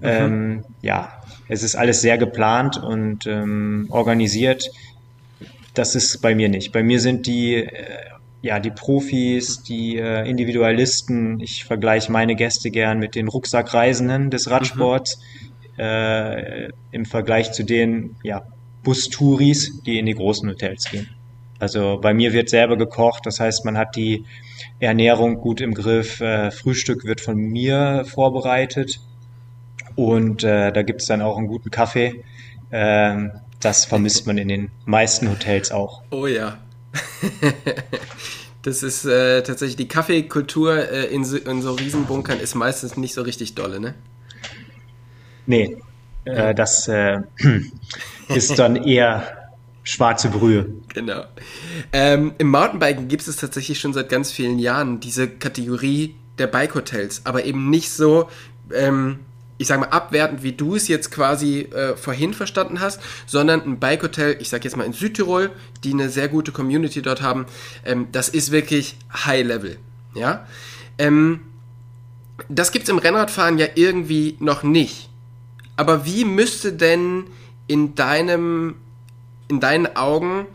Mhm. 0.00 0.06
Ähm, 0.06 0.64
ja, 0.82 1.12
es 1.48 1.62
ist 1.62 1.74
alles 1.74 2.00
sehr 2.00 2.18
geplant 2.18 2.76
und 2.82 3.26
ähm, 3.26 3.86
organisiert. 3.90 4.70
Das 5.74 5.94
ist 5.94 6.20
bei 6.20 6.34
mir 6.34 6.48
nicht. 6.48 6.72
Bei 6.72 6.82
mir 6.82 7.00
sind 7.00 7.26
die, 7.26 7.54
äh, 7.56 7.70
ja, 8.42 8.60
die 8.60 8.70
Profis, 8.70 9.62
die 9.62 9.96
äh, 9.96 10.28
Individualisten. 10.28 11.40
Ich 11.40 11.64
vergleiche 11.64 12.12
meine 12.12 12.36
Gäste 12.36 12.70
gern 12.70 12.98
mit 12.98 13.14
den 13.14 13.28
Rucksackreisenden 13.28 14.30
des 14.30 14.50
Radsports 14.50 15.18
mhm. 15.76 15.82
äh, 15.82 16.68
im 16.92 17.04
Vergleich 17.04 17.52
zu 17.52 17.64
den, 17.64 18.16
ja, 18.22 18.42
Bustouris, 18.82 19.82
die 19.82 19.98
in 19.98 20.06
die 20.06 20.14
großen 20.14 20.48
Hotels 20.48 20.90
gehen. 20.90 21.08
Also 21.58 21.98
bei 22.00 22.14
mir 22.14 22.32
wird 22.32 22.48
selber 22.48 22.76
gekocht, 22.76 23.26
das 23.26 23.40
heißt, 23.40 23.64
man 23.64 23.76
hat 23.76 23.96
die 23.96 24.24
Ernährung 24.78 25.40
gut 25.40 25.60
im 25.60 25.74
Griff. 25.74 26.20
Äh, 26.20 26.50
Frühstück 26.52 27.04
wird 27.04 27.20
von 27.20 27.36
mir 27.36 28.04
vorbereitet. 28.06 29.00
Und 29.98 30.44
äh, 30.44 30.70
da 30.70 30.82
gibt 30.82 31.00
es 31.00 31.08
dann 31.08 31.22
auch 31.22 31.36
einen 31.36 31.48
guten 31.48 31.72
Kaffee. 31.72 32.22
Ähm, 32.70 33.32
das 33.58 33.84
vermisst 33.84 34.28
man 34.28 34.38
in 34.38 34.46
den 34.46 34.70
meisten 34.84 35.28
Hotels 35.28 35.72
auch. 35.72 36.02
Oh 36.10 36.26
ja. 36.26 36.58
Das 38.62 38.82
ist 38.82 39.04
äh, 39.04 39.42
tatsächlich 39.44 39.76
die 39.76 39.88
Kaffeekultur 39.88 40.90
äh, 40.90 41.04
in, 41.06 41.24
so, 41.24 41.36
in 41.36 41.62
so 41.62 41.72
Riesenbunkern 41.74 42.40
ist 42.40 42.56
meistens 42.56 42.96
nicht 42.96 43.14
so 43.14 43.22
richtig 43.22 43.54
dolle, 43.54 43.78
ne? 43.78 43.94
Nee, 45.46 45.76
äh, 46.24 46.54
das 46.54 46.88
äh, 46.88 47.20
ist 48.28 48.58
dann 48.58 48.76
eher 48.76 49.48
schwarze 49.84 50.28
Brühe. 50.28 50.70
Genau. 50.92 51.22
Ähm, 51.92 52.32
Im 52.38 52.50
Mountainbiken 52.50 53.06
gibt 53.06 53.26
es 53.26 53.36
tatsächlich 53.36 53.78
schon 53.78 53.92
seit 53.92 54.08
ganz 54.08 54.32
vielen 54.32 54.58
Jahren 54.58 54.98
diese 54.98 55.28
Kategorie 55.28 56.16
der 56.36 56.48
Bike-Hotels, 56.48 57.22
aber 57.24 57.44
eben 57.44 57.70
nicht 57.70 57.90
so, 57.90 58.28
ähm, 58.74 59.20
ich 59.58 59.66
sage 59.66 59.80
mal, 59.80 59.88
abwertend, 59.88 60.42
wie 60.42 60.52
du 60.52 60.76
es 60.76 60.88
jetzt 60.88 61.10
quasi 61.10 61.62
äh, 61.62 61.96
vorhin 61.96 62.32
verstanden 62.32 62.80
hast, 62.80 63.00
sondern 63.26 63.62
ein 63.62 63.78
Bike-Hotel, 63.78 64.36
ich 64.40 64.48
sage 64.48 64.64
jetzt 64.64 64.76
mal 64.76 64.84
in 64.84 64.92
Südtirol, 64.92 65.50
die 65.84 65.92
eine 65.92 66.08
sehr 66.08 66.28
gute 66.28 66.52
Community 66.52 67.02
dort 67.02 67.20
haben, 67.20 67.46
ähm, 67.84 68.06
das 68.12 68.28
ist 68.28 68.52
wirklich 68.52 68.96
High-Level. 69.12 69.78
Ja. 70.14 70.46
Ähm, 70.96 71.40
das 72.48 72.70
gibt 72.70 72.84
es 72.84 72.88
im 72.88 72.98
Rennradfahren 72.98 73.58
ja 73.58 73.66
irgendwie 73.74 74.36
noch 74.38 74.62
nicht. 74.62 75.10
Aber 75.76 76.06
wie 76.06 76.24
müsste 76.24 76.72
denn 76.72 77.24
in 77.66 77.94
deinem, 77.96 78.76
in 79.48 79.60
deinen 79.60 79.96
Augen 79.96 80.46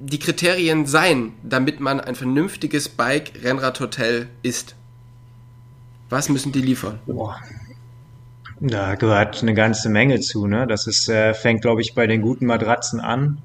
die 0.00 0.18
Kriterien 0.18 0.86
sein, 0.86 1.32
damit 1.42 1.78
man 1.78 2.00
ein 2.00 2.16
vernünftiges 2.16 2.88
Bike-Rennradhotel 2.88 4.28
ist? 4.42 4.74
Was 6.08 6.28
müssen 6.28 6.50
die 6.50 6.62
liefern? 6.62 6.98
Boah. 7.06 7.40
Da 8.60 8.94
gehört 8.94 9.42
eine 9.42 9.54
ganze 9.54 9.88
Menge 9.88 10.20
zu. 10.20 10.46
Ne? 10.46 10.66
Das 10.66 10.86
ist, 10.86 11.08
äh, 11.08 11.32
fängt, 11.32 11.62
glaube 11.62 11.80
ich, 11.80 11.94
bei 11.94 12.06
den 12.06 12.20
guten 12.20 12.44
Matratzen 12.44 13.00
an 13.00 13.40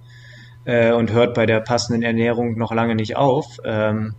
äh, 0.65 0.91
und 0.91 1.11
hört 1.13 1.33
bei 1.33 1.45
der 1.45 1.61
passenden 1.61 2.03
Ernährung 2.03 2.57
noch 2.57 2.73
lange 2.73 2.95
nicht 2.95 3.15
auf. 3.15 3.45
Ähm, 3.63 4.13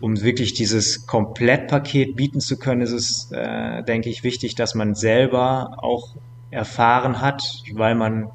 um 0.00 0.20
wirklich 0.20 0.54
dieses 0.54 1.06
Komplettpaket 1.06 2.16
bieten 2.16 2.40
zu 2.40 2.58
können, 2.58 2.80
ist 2.80 2.92
es, 2.92 3.30
äh, 3.30 3.84
denke 3.84 4.10
ich, 4.10 4.24
wichtig, 4.24 4.56
dass 4.56 4.74
man 4.74 4.94
selber 4.94 5.78
auch 5.78 6.16
erfahren 6.50 7.20
hat, 7.20 7.42
weil 7.72 7.94
man 7.94 8.30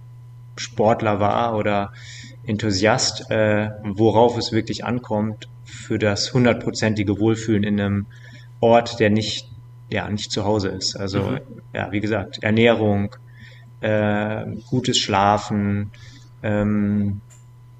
Sportler 0.56 1.20
war 1.20 1.56
oder 1.56 1.92
Enthusiast, 2.46 3.30
äh, 3.30 3.70
worauf 3.84 4.38
es 4.38 4.52
wirklich 4.52 4.86
ankommt 4.86 5.50
für 5.64 6.00
das 6.00 6.34
hundertprozentige 6.34 7.20
Wohlfühlen 7.20 7.64
in 7.64 7.80
einem 7.80 8.06
Ort, 8.60 9.00
der 9.00 9.10
nicht, 9.10 9.50
ja, 9.92 10.10
nicht 10.10 10.32
zu 10.32 10.46
Hause 10.46 10.70
ist. 10.70 10.96
Also, 10.96 11.22
mhm. 11.22 11.40
ja, 11.74 11.92
wie 11.92 12.00
gesagt, 12.00 12.44
Ernährung, 12.44 13.16
äh, 13.82 14.46
gutes 14.70 14.98
Schlafen, 14.98 15.92
ähm, 16.44 17.22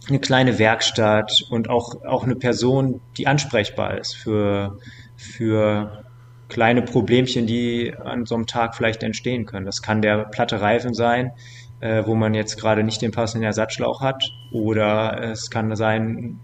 eine 0.08 0.20
kleine 0.20 0.58
Werkstatt 0.58 1.46
und 1.50 1.70
auch, 1.70 2.04
auch 2.06 2.24
eine 2.24 2.36
Person, 2.36 3.02
die 3.18 3.28
ansprechbar 3.28 3.98
ist 3.98 4.16
für, 4.16 4.80
für 5.16 6.04
kleine 6.48 6.82
Problemchen, 6.82 7.46
die 7.46 7.94
an 7.96 8.26
so 8.26 8.36
einem 8.36 8.48
Tag 8.48 8.76
vielleicht 8.76 9.04
entstehen 9.04 9.46
können. 9.46 9.66
Das 9.66 9.82
kann 9.82 10.02
der 10.02 10.26
platte 10.26 10.62
Reifen 10.62 10.94
sein, 10.94 11.32
äh, 11.80 12.04
wo 12.06 12.16
man 12.16 12.34
jetzt 12.34 12.60
gerade 12.60 12.84
nicht 12.84 13.02
den 13.02 13.12
passenden 13.12 13.46
Ersatzschlauch 13.46 14.02
hat, 14.02 14.24
oder 14.52 15.22
es 15.22 15.50
kann 15.50 15.76
sein, 15.76 16.40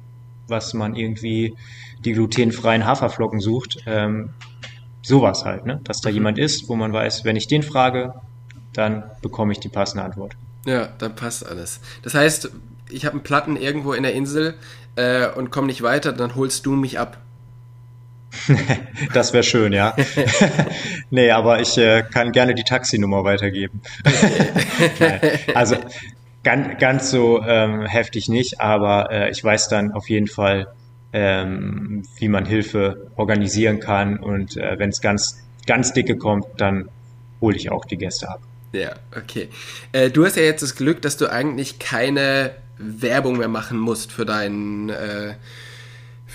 was 0.48 0.74
man 0.74 0.96
irgendwie 0.96 1.56
die 2.04 2.14
glutenfreien 2.14 2.86
Haferflocken 2.86 3.40
sucht. 3.40 3.80
Ähm, 3.88 4.30
sowas 5.06 5.46
halt, 5.46 5.66
ne? 5.66 5.80
Dass 5.84 6.02
da 6.02 6.10
mhm. 6.10 6.16
jemand 6.16 6.40
ist, 6.40 6.68
wo 6.68 6.76
man 6.76 6.94
weiß, 6.94 7.26
wenn 7.26 7.36
ich 7.36 7.48
den 7.48 7.64
frage, 7.64 8.14
dann 8.74 9.04
bekomme 9.22 9.52
ich 9.52 9.60
die 9.60 9.70
passende 9.70 10.04
Antwort. 10.04 10.36
Ja, 10.66 10.90
dann 10.98 11.16
passt 11.16 11.46
alles. 11.46 11.80
Das 12.04 12.14
heißt, 12.14 12.50
ich 12.90 13.06
habe 13.06 13.14
einen 13.14 13.24
Platten 13.24 13.56
irgendwo 13.56 13.94
in 13.94 14.04
der 14.04 14.14
Insel 14.14 14.56
äh, 14.96 15.28
und 15.28 15.52
komme 15.52 15.68
nicht 15.68 15.82
weiter, 15.82 16.12
dann 16.12 16.36
holst 16.36 16.66
du 16.66 16.72
mich 16.72 17.00
ab. 17.00 17.18
das 19.14 19.34
wäre 19.34 19.44
schön, 19.44 19.74
ja. 19.74 19.96
nee, 21.10 21.32
aber 21.32 21.62
ich 21.62 21.78
äh, 21.78 22.04
kann 22.04 22.32
gerne 22.32 22.54
die 22.54 22.64
Taxinummer 22.64 23.24
weitergeben. 23.24 23.82
also 25.54 25.78
ganz, 26.44 26.80
ganz 26.80 27.12
so 27.12 27.42
ähm, 27.44 27.86
heftig 27.86 28.28
nicht, 28.28 28.60
aber 28.60 29.12
äh, 29.12 29.32
ich 29.32 29.44
weiß 29.44 29.70
dann 29.70 29.94
auf 29.94 30.10
jeden 30.10 30.28
Fall, 30.28 30.68
ähm, 31.16 32.04
wie 32.18 32.28
man 32.28 32.46
Hilfe 32.46 33.10
organisieren 33.16 33.80
kann 33.80 34.18
und 34.18 34.58
äh, 34.58 34.78
wenn 34.78 34.90
es 34.90 35.00
ganz, 35.00 35.42
ganz 35.66 35.94
dicke 35.94 36.18
kommt, 36.18 36.46
dann 36.58 36.90
hole 37.40 37.56
ich 37.56 37.72
auch 37.72 37.86
die 37.86 37.96
Gäste 37.96 38.28
ab. 38.28 38.42
Ja, 38.74 38.96
okay. 39.16 39.48
Äh, 39.94 40.10
du 40.10 40.26
hast 40.26 40.36
ja 40.36 40.44
jetzt 40.44 40.62
das 40.62 40.76
Glück, 40.76 41.02
dass 41.02 41.16
du 41.16 41.32
eigentlich 41.32 41.80
keine 41.80 42.52
Werbung 42.78 43.38
mehr 43.38 43.48
machen 43.48 43.78
musst 43.78 44.12
für 44.12 44.26
deinen 44.26 44.90
äh, 44.90 45.36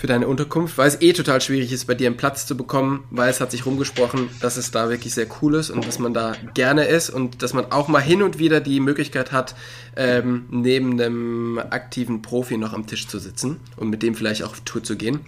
für 0.01 0.07
deine 0.07 0.27
Unterkunft, 0.27 0.79
weil 0.79 0.87
es 0.87 0.99
eh 0.99 1.13
total 1.13 1.41
schwierig 1.41 1.71
ist, 1.71 1.85
bei 1.85 1.93
dir 1.93 2.07
einen 2.07 2.17
Platz 2.17 2.47
zu 2.47 2.57
bekommen, 2.57 3.03
weil 3.11 3.29
es 3.29 3.39
hat 3.39 3.51
sich 3.51 3.67
rumgesprochen, 3.67 4.29
dass 4.39 4.57
es 4.57 4.71
da 4.71 4.89
wirklich 4.89 5.13
sehr 5.13 5.27
cool 5.39 5.53
ist 5.53 5.69
und 5.69 5.85
dass 5.85 5.99
man 5.99 6.11
da 6.11 6.33
gerne 6.55 6.85
ist 6.85 7.11
und 7.11 7.43
dass 7.43 7.53
man 7.53 7.71
auch 7.71 7.87
mal 7.87 8.01
hin 8.01 8.23
und 8.23 8.39
wieder 8.39 8.61
die 8.61 8.79
Möglichkeit 8.79 9.31
hat, 9.31 9.53
ähm, 9.95 10.47
neben 10.49 10.99
einem 10.99 11.59
aktiven 11.69 12.23
Profi 12.23 12.57
noch 12.57 12.73
am 12.73 12.87
Tisch 12.87 13.07
zu 13.07 13.19
sitzen 13.19 13.59
und 13.75 13.91
mit 13.91 14.01
dem 14.01 14.15
vielleicht 14.15 14.41
auch 14.41 14.53
auf 14.53 14.61
Tour 14.61 14.81
zu 14.81 14.95
gehen. 14.95 15.19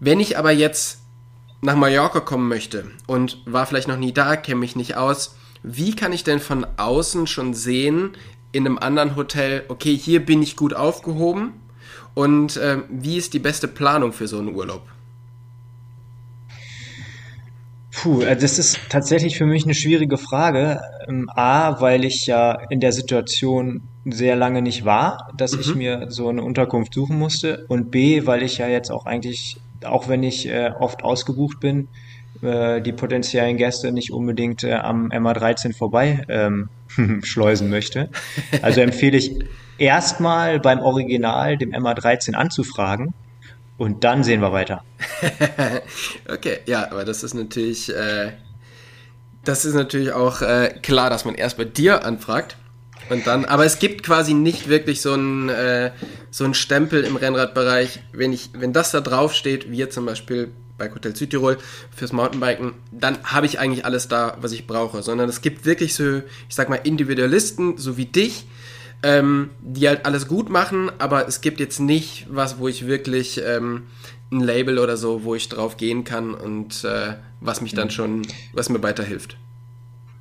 Wenn 0.00 0.18
ich 0.18 0.38
aber 0.38 0.50
jetzt 0.50 1.00
nach 1.60 1.76
Mallorca 1.76 2.20
kommen 2.20 2.48
möchte 2.48 2.86
und 3.06 3.42
war 3.44 3.66
vielleicht 3.66 3.88
noch 3.88 3.98
nie 3.98 4.14
da, 4.14 4.36
kenne 4.36 4.60
mich 4.60 4.76
nicht 4.76 4.96
aus, 4.96 5.36
wie 5.62 5.94
kann 5.94 6.14
ich 6.14 6.24
denn 6.24 6.40
von 6.40 6.66
außen 6.78 7.26
schon 7.26 7.52
sehen, 7.52 8.12
in 8.50 8.64
einem 8.64 8.78
anderen 8.78 9.14
Hotel, 9.14 9.62
okay, 9.68 9.94
hier 9.94 10.24
bin 10.24 10.42
ich 10.42 10.56
gut 10.56 10.72
aufgehoben 10.72 11.52
und 12.14 12.56
äh, 12.56 12.78
wie 12.88 13.16
ist 13.16 13.34
die 13.34 13.38
beste 13.38 13.68
Planung 13.68 14.12
für 14.12 14.26
so 14.26 14.38
einen 14.38 14.54
Urlaub? 14.54 14.82
Puh, 17.92 18.22
äh, 18.22 18.36
das 18.36 18.58
ist 18.58 18.78
tatsächlich 18.88 19.36
für 19.36 19.46
mich 19.46 19.64
eine 19.64 19.74
schwierige 19.74 20.16
Frage. 20.16 20.80
Ähm, 21.08 21.28
A, 21.34 21.80
weil 21.80 22.04
ich 22.04 22.26
ja 22.26 22.52
in 22.70 22.80
der 22.80 22.92
Situation 22.92 23.82
sehr 24.04 24.36
lange 24.36 24.62
nicht 24.62 24.84
war, 24.84 25.30
dass 25.36 25.52
mhm. 25.52 25.60
ich 25.60 25.74
mir 25.74 26.06
so 26.08 26.28
eine 26.28 26.42
Unterkunft 26.42 26.94
suchen 26.94 27.18
musste. 27.18 27.66
Und 27.68 27.90
B, 27.90 28.26
weil 28.26 28.42
ich 28.42 28.58
ja 28.58 28.68
jetzt 28.68 28.90
auch 28.90 29.06
eigentlich, 29.06 29.58
auch 29.84 30.08
wenn 30.08 30.22
ich 30.22 30.48
äh, 30.48 30.72
oft 30.78 31.02
ausgebucht 31.02 31.60
bin, 31.60 31.88
äh, 32.42 32.80
die 32.80 32.92
potenziellen 32.92 33.56
Gäste 33.56 33.92
nicht 33.92 34.12
unbedingt 34.12 34.64
äh, 34.64 34.74
am 34.74 35.08
MA13 35.08 35.76
vorbei 35.76 36.24
ähm, 36.28 36.68
schleusen 37.22 37.68
möchte. 37.68 38.08
Also 38.62 38.80
empfehle 38.80 39.18
ich 39.18 39.38
erstmal 39.80 40.60
beim 40.60 40.80
Original, 40.80 41.56
dem 41.56 41.72
MA13, 41.72 42.34
anzufragen 42.34 43.14
und 43.78 44.04
dann 44.04 44.22
sehen 44.22 44.42
wir 44.42 44.52
weiter. 44.52 44.84
okay, 46.28 46.58
ja, 46.66 46.90
aber 46.90 47.04
das 47.04 47.24
ist 47.24 47.34
natürlich, 47.34 47.92
äh, 47.92 48.32
das 49.42 49.64
ist 49.64 49.74
natürlich 49.74 50.12
auch 50.12 50.42
äh, 50.42 50.74
klar, 50.82 51.10
dass 51.10 51.24
man 51.24 51.34
erst 51.34 51.56
bei 51.56 51.64
dir 51.64 52.04
anfragt. 52.04 52.56
Und 53.08 53.26
dann, 53.26 53.46
aber 53.46 53.64
es 53.64 53.78
gibt 53.78 54.04
quasi 54.04 54.34
nicht 54.34 54.68
wirklich 54.68 55.00
so 55.00 55.14
einen, 55.14 55.48
äh, 55.48 55.90
so 56.30 56.52
Stempel 56.52 57.02
im 57.02 57.16
Rennradbereich. 57.16 58.00
Wenn 58.12 58.32
ich, 58.32 58.50
wenn 58.52 58.72
das 58.72 58.92
da 58.92 59.00
drauf 59.00 59.34
steht, 59.34 59.70
wie 59.70 59.78
jetzt 59.78 59.94
zum 59.94 60.06
Beispiel 60.06 60.52
Bike 60.76 60.94
Hotel 60.94 61.16
Südtirol 61.16 61.58
fürs 61.94 62.12
Mountainbiken, 62.12 62.74
dann 62.92 63.18
habe 63.24 63.46
ich 63.46 63.58
eigentlich 63.58 63.84
alles 63.84 64.08
da, 64.08 64.36
was 64.40 64.52
ich 64.52 64.66
brauche. 64.66 65.02
Sondern 65.02 65.28
es 65.28 65.40
gibt 65.40 65.64
wirklich 65.64 65.94
so, 65.94 66.18
ich 66.18 66.54
sag 66.54 66.68
mal, 66.68 66.80
Individualisten, 66.84 67.78
so 67.78 67.96
wie 67.96 68.06
dich, 68.06 68.44
ähm, 69.02 69.50
die 69.60 69.88
halt 69.88 70.04
alles 70.04 70.28
gut 70.28 70.50
machen, 70.50 70.90
aber 70.98 71.26
es 71.26 71.40
gibt 71.40 71.60
jetzt 71.60 71.80
nicht 71.80 72.26
was, 72.30 72.58
wo 72.58 72.68
ich 72.68 72.86
wirklich 72.86 73.40
ähm, 73.44 73.84
ein 74.30 74.40
Label 74.40 74.78
oder 74.78 74.96
so, 74.96 75.24
wo 75.24 75.34
ich 75.34 75.48
drauf 75.48 75.76
gehen 75.76 76.04
kann 76.04 76.34
und 76.34 76.84
äh, 76.84 77.14
was 77.40 77.60
mich 77.60 77.74
dann 77.74 77.90
schon, 77.90 78.22
was 78.52 78.68
mir 78.68 78.82
weiterhilft. 78.82 79.36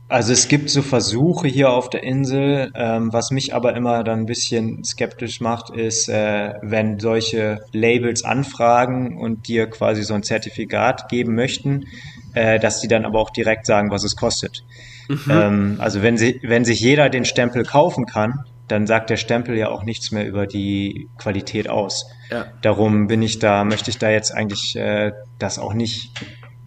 Also 0.08 0.34
es 0.34 0.48
gibt 0.48 0.72
so 0.72 0.82
Versuche 0.82 1.48
hier 1.48 1.70
auf 1.70 1.92
der 1.92 2.02
Insel, 2.02 2.72
ähm, 2.74 3.14
was 3.14 3.30
mich 3.30 3.54
aber 3.54 3.76
immer 3.76 4.04
dann 4.04 4.22
ein 4.22 4.26
bisschen 4.26 4.84
skeptisch 4.84 5.40
macht, 5.40 5.70
ist, 5.70 6.10
äh, 6.10 6.56
wenn 6.64 7.00
solche 7.00 7.60
Labels 7.74 8.24
anfragen 8.24 9.20
und 9.20 9.48
dir 9.48 9.70
quasi 9.70 10.02
so 10.02 10.16
ein 10.16 10.24
Zertifikat 10.24 11.10
geben 11.10 11.36
möchten, 11.36 11.86
äh, 12.34 12.60
dass 12.60 12.82
die 12.82 12.88
dann 12.88 13.06
aber 13.06 13.20
auch 13.20 13.30
direkt 13.30 13.68
sagen, 13.68 13.92
was 13.92 14.04
es 14.04 14.16
kostet. 14.16 14.64
Mhm. 15.10 15.20
Ähm, 15.30 15.76
also 15.78 16.02
wenn, 16.02 16.18
sie, 16.18 16.40
wenn 16.42 16.66
sich 16.66 16.80
jeder 16.80 17.10
den 17.10 17.26
Stempel 17.26 17.64
kaufen 17.64 18.08
kann, 18.08 18.46
dann 18.70 18.88
sagt 18.88 19.10
der 19.10 19.18
Stempel 19.18 19.58
ja 19.58 19.70
auch 19.70 19.84
nichts 19.84 20.12
mehr 20.12 20.28
über 20.28 20.48
die 20.48 21.10
Qualität 21.18 21.70
aus. 21.70 22.06
Ja. 22.30 22.46
Darum 22.62 23.08
bin 23.08 23.22
ich 23.22 23.40
da, 23.40 23.64
möchte 23.64 23.90
ich 23.90 23.98
da 23.98 24.10
jetzt 24.10 24.34
eigentlich 24.34 24.76
äh, 24.76 25.12
das 25.40 25.60
auch 25.60 25.74
nicht 25.74 26.12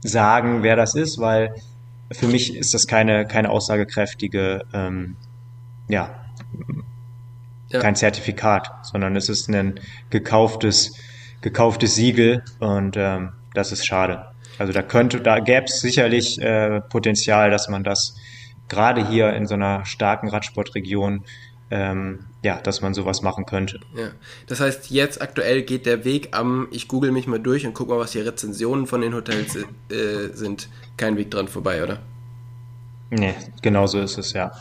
sagen, 0.03 0.63
wer 0.63 0.77
das 0.77 0.95
ist, 0.95 1.19
weil 1.19 1.55
für 2.11 2.27
mich 2.27 2.57
ist 2.57 2.75
das 2.75 2.87
keine, 2.87 3.27
keine 3.27 3.51
aussagekräftige, 3.51 4.65
ähm, 4.75 5.17
ja, 5.89 6.11
ja, 7.69 7.81
kein 7.81 7.95
Zertifikat, 7.95 8.71
sondern 8.83 9.17
es 9.17 9.29
ist 9.29 9.49
ein 9.49 9.81
gekauftes, 10.11 10.93
gekauftes 11.41 11.95
Siegel 11.95 12.43
und 12.59 12.97
ähm, 12.97 13.33
das 13.55 13.73
ist 13.73 13.87
schade. 13.87 14.27
Also 14.59 14.73
da 14.73 14.83
könnte, 14.83 15.21
da 15.21 15.39
gäbe 15.39 15.65
es 15.65 15.81
sicherlich 15.81 16.41
äh, 16.41 16.81
Potenzial, 16.81 17.51
dass 17.51 17.69
man 17.69 17.85
das 17.85 18.17
gerade 18.69 19.07
hier 19.07 19.33
in 19.35 19.47
so 19.47 19.55
einer 19.55 19.85
starken 19.85 20.29
Radsportregion 20.29 21.25
ähm, 21.73 22.19
ja, 22.43 22.61
dass 22.61 22.83
man 22.83 22.93
sowas 22.93 23.23
machen 23.23 23.47
könnte. 23.47 23.81
Ja. 23.97 24.11
Das 24.47 24.61
heißt, 24.61 24.91
jetzt 24.91 25.23
aktuell 25.23 25.63
geht 25.63 25.87
der 25.87 26.05
Weg 26.05 26.29
am, 26.33 26.69
ich 26.71 26.87
google 26.87 27.13
mich 27.13 27.27
mal 27.27 27.41
durch 27.41 27.67
und 27.67 27.73
guck 27.73 27.89
mal, 27.89 27.99
was 27.99 28.13
die 28.13 28.21
Rezensionen 28.21 28.87
von 28.87 29.01
den 29.01 29.15
Hotels 29.15 29.57
äh, 29.57 30.29
sind, 30.35 30.69
kein 30.99 31.17
Weg 31.17 31.31
dran 31.31 31.49
vorbei, 31.49 31.83
oder? 31.83 32.01
Nee, 33.09 33.35
genau 33.63 33.87
so 33.87 34.01
ist 34.01 34.19
es, 34.19 34.35
ja. 34.35 34.53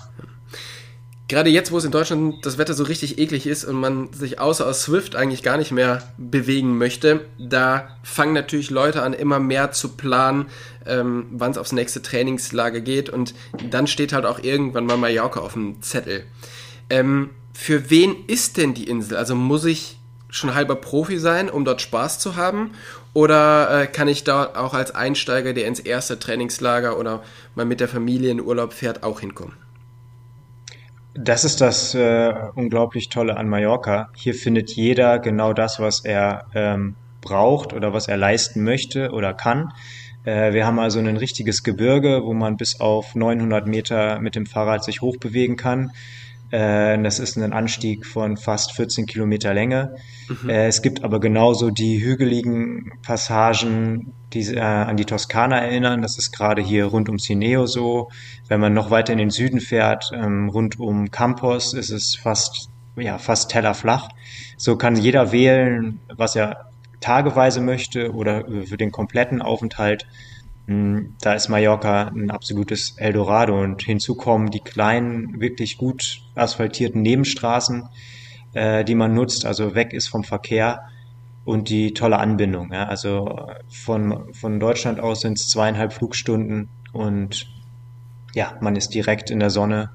Gerade 1.28 1.50
jetzt, 1.50 1.74
wo 1.74 1.78
es 1.78 1.86
in 1.86 1.92
Deutschland 1.92 2.46
das 2.46 2.58
Wetter 2.58 2.74
so 2.74 2.84
richtig 2.84 3.18
eklig 3.20 3.46
ist 3.46 3.66
und 3.66 3.76
man 3.76 4.14
sich 4.14 4.40
außer 4.40 4.66
aus 4.66 4.84
Swift 4.84 5.16
eigentlich 5.16 5.44
gar 5.44 5.58
nicht 5.58 5.72
mehr 5.72 6.04
bewegen 6.18 6.78
möchte, 6.78 7.26
da 7.38 7.90
fangen 8.04 8.34
natürlich 8.34 8.70
Leute 8.70 9.02
an, 9.02 9.12
immer 9.12 9.40
mehr 9.40 9.72
zu 9.72 9.98
planen, 9.98 10.46
ähm, 10.86 11.28
wann 11.32 11.52
es 11.52 11.58
aufs 11.58 11.72
nächste 11.74 12.02
Trainingslager 12.02 12.80
geht 12.80 13.10
und 13.10 13.34
dann 13.70 13.88
steht 13.88 14.14
halt 14.14 14.26
auch 14.26 14.40
irgendwann 14.40 14.86
mal 14.86 14.98
Mallorca 14.98 15.42
auf 15.42 15.54
dem 15.54 15.82
Zettel. 15.82 16.24
Ähm, 16.92 17.30
für 17.54 17.90
wen 17.90 18.26
ist 18.28 18.58
denn 18.58 18.74
die 18.74 18.84
Insel? 18.84 19.18
Also 19.18 19.34
muss 19.34 19.64
ich 19.64 19.98
schon 20.30 20.54
halber 20.54 20.76
Profi 20.76 21.18
sein, 21.18 21.50
um 21.50 21.64
dort 21.64 21.82
Spaß 21.82 22.20
zu 22.20 22.36
haben? 22.36 22.72
Oder 23.14 23.84
äh, 23.84 23.88
kann 23.88 24.08
ich 24.08 24.24
da 24.24 24.52
auch 24.56 24.74
als 24.74 24.94
Einsteiger, 24.94 25.54
der 25.54 25.68
ins 25.68 25.80
erste 25.80 26.20
Trainingslager 26.20 27.00
oder 27.00 27.24
mal 27.56 27.66
mit 27.66 27.80
der 27.80 27.88
Familie 27.88 28.30
in 28.30 28.42
Urlaub 28.42 28.74
fährt, 28.74 29.04
auch 29.04 29.22
hinkommen? 29.22 29.54
Das 31.14 31.44
ist 31.44 31.62
das 31.62 31.96
äh, 31.96 32.34
unglaublich 32.56 33.10
Tolle 33.10 33.38
an 33.38 33.48
Mallorca. 33.48 34.10
Hier 34.16 34.34
findet 34.34 34.72
jeder 34.72 35.20
genau 35.20 35.54
das, 35.54 35.80
was 35.80 36.04
er 36.04 36.46
ähm, 36.54 36.96
braucht 37.22 37.74
oder 37.74 37.94
was 37.94 38.08
er 38.08 38.18
leisten 38.18 38.64
möchte 38.64 39.12
oder 39.12 39.34
kann. 39.34 39.72
Äh, 40.24 40.54
wir 40.54 40.66
haben 40.66 40.80
also 40.80 41.00
ein 41.00 41.18
richtiges 41.18 41.64
Gebirge, 41.64 42.22
wo 42.24 42.34
man 42.34 42.58
bis 42.58 42.80
auf 42.80 43.16
900 43.16 43.68
Meter 43.68 44.20
mit 44.20 44.36
dem 44.36 44.46
Fahrrad 44.46 44.84
sich 44.84 45.02
hochbewegen 45.02 45.56
kann. 45.56 45.92
Äh, 46.52 47.02
das 47.02 47.20
ist 47.20 47.38
ein 47.38 47.54
Anstieg 47.54 48.06
von 48.06 48.38
fast 48.38 48.74
14 48.74 49.06
Kilometer 49.06 49.54
Länge. 49.54 49.96
Mhm. 50.28 50.50
Äh, 50.50 50.68
es 50.68 50.82
gibt 50.82 51.04
aber 51.04 51.20
genauso 51.20 51.72
die 51.72 52.04
hügeligen 52.04 52.92
Passagen, 53.02 54.14
die 54.34 54.42
äh, 54.54 54.60
an 54.60 54.98
die 54.98 55.06
Toskana 55.06 55.60
erinnern. 55.60 56.02
Das 56.02 56.18
ist 56.18 56.32
gerade 56.32 56.62
hier 56.62 56.86
rund 56.86 57.10
um 57.10 57.18
Cineo 57.18 57.66
so. 57.66 58.10
Wenn 58.48 58.60
man 58.60 58.74
noch 58.74 58.92
weiter 58.92 59.14
in 59.14 59.20
den 59.20 59.30
Süden 59.30 59.62
fährt, 59.62 60.12
ähm, 60.14 60.50
rund 60.50 60.78
um 60.80 61.10
Campos, 61.10 61.74
ist 61.74 61.90
es 61.90 62.16
fast, 62.16 62.70
ja, 62.98 63.18
fast 63.18 63.50
tellerflach. 63.50 64.10
So 64.58 64.76
kann 64.76 64.98
jeder 64.98 65.32
wählen, 65.32 66.00
was 66.16 66.36
er 66.36 66.72
tageweise 67.00 67.62
möchte 67.62 68.14
oder 68.14 68.46
für 68.66 68.78
den 68.78 68.92
kompletten 68.92 69.42
Aufenthalt. 69.42 70.06
Hm, 70.72 71.16
da 71.20 71.34
ist 71.34 71.50
Mallorca 71.50 72.08
ein 72.08 72.32
absolutes 72.32 72.98
Eldorado 72.98 73.62
und 73.62 73.82
hinzu 73.84 74.16
kommen 74.16 74.52
die 74.52 74.62
kleinen, 74.62 75.42
wirklich 75.42 75.78
gut 75.78 76.22
asphaltierten 76.34 77.02
Nebenstraßen, 77.02 77.90
äh, 78.54 78.86
die 78.86 78.96
man 78.96 79.14
nutzt, 79.14 79.46
also 79.46 79.76
weg 79.76 79.92
ist 79.92 80.08
vom 80.08 80.24
Verkehr 80.24 80.84
und 81.44 81.68
die 81.70 81.94
tolle 81.94 82.20
Anbindung. 82.20 82.72
Ja. 82.72 82.86
Also 82.86 83.50
von, 83.68 84.34
von 84.34 84.62
Deutschland 84.62 85.02
aus 85.02 85.20
sind 85.20 85.38
es 85.38 85.50
zweieinhalb 85.50 85.92
Flugstunden 85.92 86.70
und 86.94 87.48
ja, 88.34 88.58
man 88.62 88.78
ist 88.78 88.94
direkt 88.94 89.30
in 89.30 89.40
der 89.40 89.50
Sonne 89.50 89.90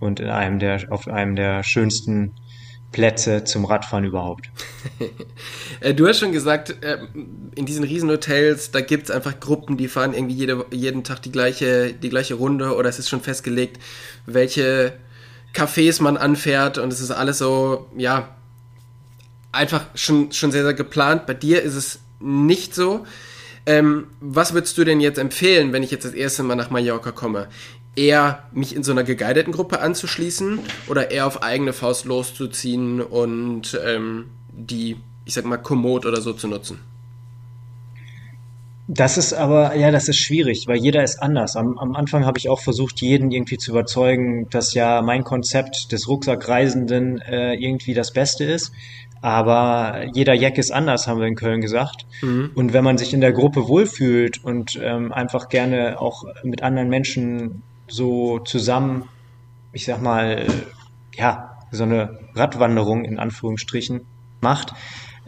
und 0.00 0.18
in 0.18 0.30
einem 0.30 0.58
der, 0.58 0.80
auf 0.90 1.06
einem 1.06 1.36
der 1.36 1.62
schönsten 1.62 2.32
Plätze 2.92 3.44
zum 3.44 3.64
Radfahren 3.64 4.04
überhaupt. 4.04 4.50
Äh, 5.80 5.94
du 5.94 6.08
hast 6.08 6.18
schon 6.18 6.32
gesagt, 6.32 6.82
äh, 6.82 6.98
in 7.54 7.64
diesen 7.64 7.84
Riesenhotels, 7.84 8.72
da 8.72 8.80
gibt 8.80 9.04
es 9.04 9.10
einfach 9.12 9.38
Gruppen, 9.38 9.76
die 9.76 9.86
fahren 9.86 10.12
irgendwie 10.12 10.34
jede, 10.34 10.64
jeden 10.72 11.04
Tag 11.04 11.22
die 11.22 11.30
gleiche, 11.30 11.92
die 11.92 12.08
gleiche 12.08 12.34
Runde 12.34 12.74
oder 12.74 12.88
es 12.88 12.98
ist 12.98 13.08
schon 13.08 13.20
festgelegt, 13.20 13.78
welche 14.26 14.94
Cafés 15.54 16.02
man 16.02 16.16
anfährt 16.16 16.78
und 16.78 16.92
es 16.92 17.00
ist 17.00 17.12
alles 17.12 17.38
so, 17.38 17.86
ja, 17.96 18.34
einfach 19.52 19.84
schon, 19.94 20.32
schon 20.32 20.50
sehr, 20.50 20.64
sehr 20.64 20.74
geplant. 20.74 21.26
Bei 21.26 21.34
dir 21.34 21.62
ist 21.62 21.74
es 21.74 22.00
nicht 22.18 22.74
so. 22.74 23.06
Ähm, 23.66 24.06
was 24.20 24.54
würdest 24.54 24.78
du 24.78 24.84
denn 24.84 25.00
jetzt 25.00 25.18
empfehlen, 25.18 25.72
wenn 25.72 25.82
ich 25.82 25.90
jetzt 25.90 26.04
das 26.04 26.14
erste 26.14 26.42
Mal 26.42 26.56
nach 26.56 26.70
Mallorca 26.70 27.12
komme? 27.12 27.48
Eher 27.98 28.44
mich 28.52 28.74
in 28.74 28.84
so 28.84 28.92
einer 28.92 29.02
geguideten 29.02 29.52
Gruppe 29.52 29.80
anzuschließen 29.80 30.60
oder 30.86 31.10
eher 31.10 31.26
auf 31.26 31.42
eigene 31.42 31.72
Faust 31.72 32.04
loszuziehen 32.04 33.00
und 33.00 33.78
ähm, 33.84 34.26
die, 34.52 34.96
ich 35.24 35.34
sag 35.34 35.44
mal, 35.44 35.56
Komoot 35.56 36.06
oder 36.06 36.20
so 36.20 36.32
zu 36.32 36.46
nutzen? 36.46 36.78
Das 38.90 39.18
ist 39.18 39.34
aber, 39.34 39.76
ja, 39.76 39.90
das 39.90 40.08
ist 40.08 40.16
schwierig, 40.16 40.66
weil 40.66 40.78
jeder 40.78 41.04
ist 41.04 41.20
anders. 41.20 41.56
Am, 41.56 41.76
am 41.76 41.94
Anfang 41.94 42.24
habe 42.24 42.38
ich 42.38 42.48
auch 42.48 42.60
versucht, 42.60 43.02
jeden 43.02 43.30
irgendwie 43.30 43.58
zu 43.58 43.72
überzeugen, 43.72 44.48
dass 44.48 44.72
ja 44.72 45.02
mein 45.02 45.24
Konzept 45.24 45.92
des 45.92 46.08
Rucksackreisenden 46.08 47.20
äh, 47.20 47.52
irgendwie 47.54 47.92
das 47.92 48.12
Beste 48.12 48.44
ist. 48.44 48.72
Aber 49.20 50.06
jeder 50.14 50.32
Jack 50.32 50.56
ist 50.56 50.70
anders, 50.70 51.06
haben 51.06 51.20
wir 51.20 51.26
in 51.26 51.34
Köln 51.34 51.60
gesagt. 51.60 52.06
Mhm. 52.22 52.52
Und 52.54 52.72
wenn 52.72 52.84
man 52.84 52.96
sich 52.96 53.12
in 53.12 53.20
der 53.20 53.32
Gruppe 53.32 53.68
wohlfühlt 53.68 54.42
und 54.42 54.78
ähm, 54.80 55.12
einfach 55.12 55.50
gerne 55.50 56.00
auch 56.00 56.24
mit 56.42 56.62
anderen 56.62 56.88
Menschen 56.88 57.62
so 57.88 58.38
zusammen, 58.38 59.08
ich 59.72 59.84
sag 59.84 60.02
mal, 60.02 60.46
ja, 61.14 61.58
so 61.70 61.84
eine 61.84 62.18
Radwanderung 62.34 63.04
in 63.04 63.18
Anführungsstrichen 63.18 64.02
macht, 64.40 64.74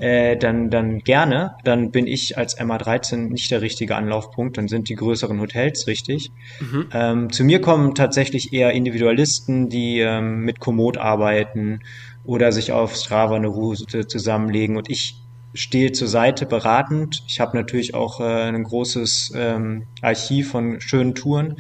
äh, 0.01 0.37
dann, 0.39 0.71
dann 0.71 1.01
gerne, 1.01 1.57
dann 1.63 1.91
bin 1.91 2.07
ich 2.07 2.39
als 2.39 2.59
MA13 2.59 3.29
nicht 3.29 3.51
der 3.51 3.61
richtige 3.61 3.97
Anlaufpunkt, 3.97 4.57
dann 4.57 4.67
sind 4.67 4.89
die 4.89 4.95
größeren 4.95 5.39
Hotels 5.41 5.87
richtig. 5.87 6.33
Mhm. 6.61 6.87
Ähm, 6.93 7.33
zu 7.33 7.45
mir 7.45 7.61
kommen 7.61 7.95
tatsächlich 7.95 8.55
eher 8.55 8.73
Individualisten, 8.73 9.69
die 9.69 10.01
ähm, 10.01 10.41
mit 10.41 10.59
Komoot 10.59 10.97
arbeiten 10.97 11.81
oder 12.25 12.51
sich 12.53 12.73
auf 12.73 12.97
Strava 12.97 13.37
eine 13.37 13.49
Route 13.49 14.07
zusammenlegen 14.07 14.79
und 14.79 14.89
ich 14.89 15.21
stehe 15.53 15.93
zur 15.93 16.09
Seite 16.09 16.47
beratend. 16.47 17.23
Ich 17.27 17.41
habe 17.41 17.57
natürlich 17.57 17.95
auch 17.95 18.21
äh, 18.21 18.25
ein 18.25 18.63
großes 18.63 19.33
ähm, 19.37 19.83
Archiv 20.01 20.53
von 20.53 20.81
schönen 20.81 21.15
Touren 21.15 21.57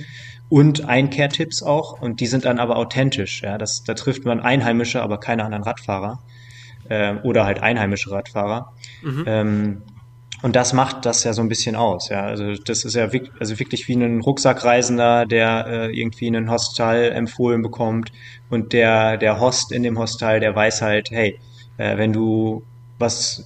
und 0.50 0.86
Einkehrtipps 0.86 1.62
auch 1.62 2.02
und 2.02 2.20
die 2.20 2.26
sind 2.26 2.44
dann 2.44 2.58
aber 2.58 2.76
authentisch. 2.76 3.42
Ja, 3.42 3.56
das, 3.56 3.84
da 3.84 3.94
trifft 3.94 4.26
man 4.26 4.40
Einheimische, 4.40 5.00
aber 5.00 5.18
keine 5.18 5.44
anderen 5.44 5.62
Radfahrer 5.64 6.18
äh, 6.90 7.14
oder 7.22 7.46
halt 7.46 7.62
einheimische 7.62 8.10
Radfahrer. 8.10 8.72
Mhm. 9.02 9.24
Ähm, 9.26 9.82
und 10.42 10.56
das 10.56 10.72
macht 10.72 11.06
das 11.06 11.22
ja 11.24 11.32
so 11.34 11.42
ein 11.42 11.48
bisschen 11.48 11.76
aus. 11.76 12.08
Ja, 12.08 12.22
also 12.22 12.54
das 12.54 12.84
ist 12.84 12.94
ja 12.94 13.12
wirklich, 13.12 13.32
also 13.38 13.58
wirklich 13.58 13.86
wie 13.88 13.94
ein 13.94 14.20
Rucksackreisender, 14.20 15.26
der 15.26 15.66
äh, 15.66 15.98
irgendwie 15.98 16.26
einen 16.26 16.50
Hostel 16.50 17.12
empfohlen 17.12 17.62
bekommt 17.62 18.10
und 18.48 18.72
der 18.72 19.18
der 19.18 19.38
Host 19.38 19.70
in 19.70 19.82
dem 19.82 19.98
Hostel, 19.98 20.40
der 20.40 20.54
weiß 20.54 20.82
halt, 20.82 21.10
hey, 21.10 21.38
äh, 21.76 21.96
wenn 21.96 22.12
du 22.12 22.62
was 22.98 23.44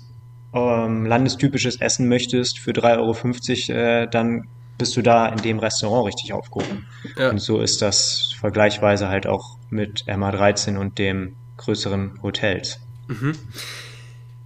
ähm, 0.54 1.04
landestypisches 1.04 1.80
essen 1.80 2.08
möchtest 2.08 2.60
für 2.60 2.70
3,50 2.70 3.70
Euro, 3.70 3.78
äh, 3.78 4.08
dann 4.08 4.46
bist 4.78 4.96
du 4.96 5.02
da 5.02 5.28
in 5.28 5.38
dem 5.38 5.58
Restaurant 5.58 6.06
richtig 6.06 6.32
aufgehoben. 6.32 6.86
Ja. 7.16 7.30
Und 7.30 7.38
so 7.38 7.60
ist 7.60 7.82
das 7.82 8.34
vergleichsweise 8.38 9.08
halt 9.08 9.26
auch 9.26 9.56
mit 9.70 10.04
MA13 10.06 10.76
und 10.76 10.98
dem 10.98 11.36
größeren 11.56 12.20
Hotels. 12.22 12.80
Mhm. 13.08 13.34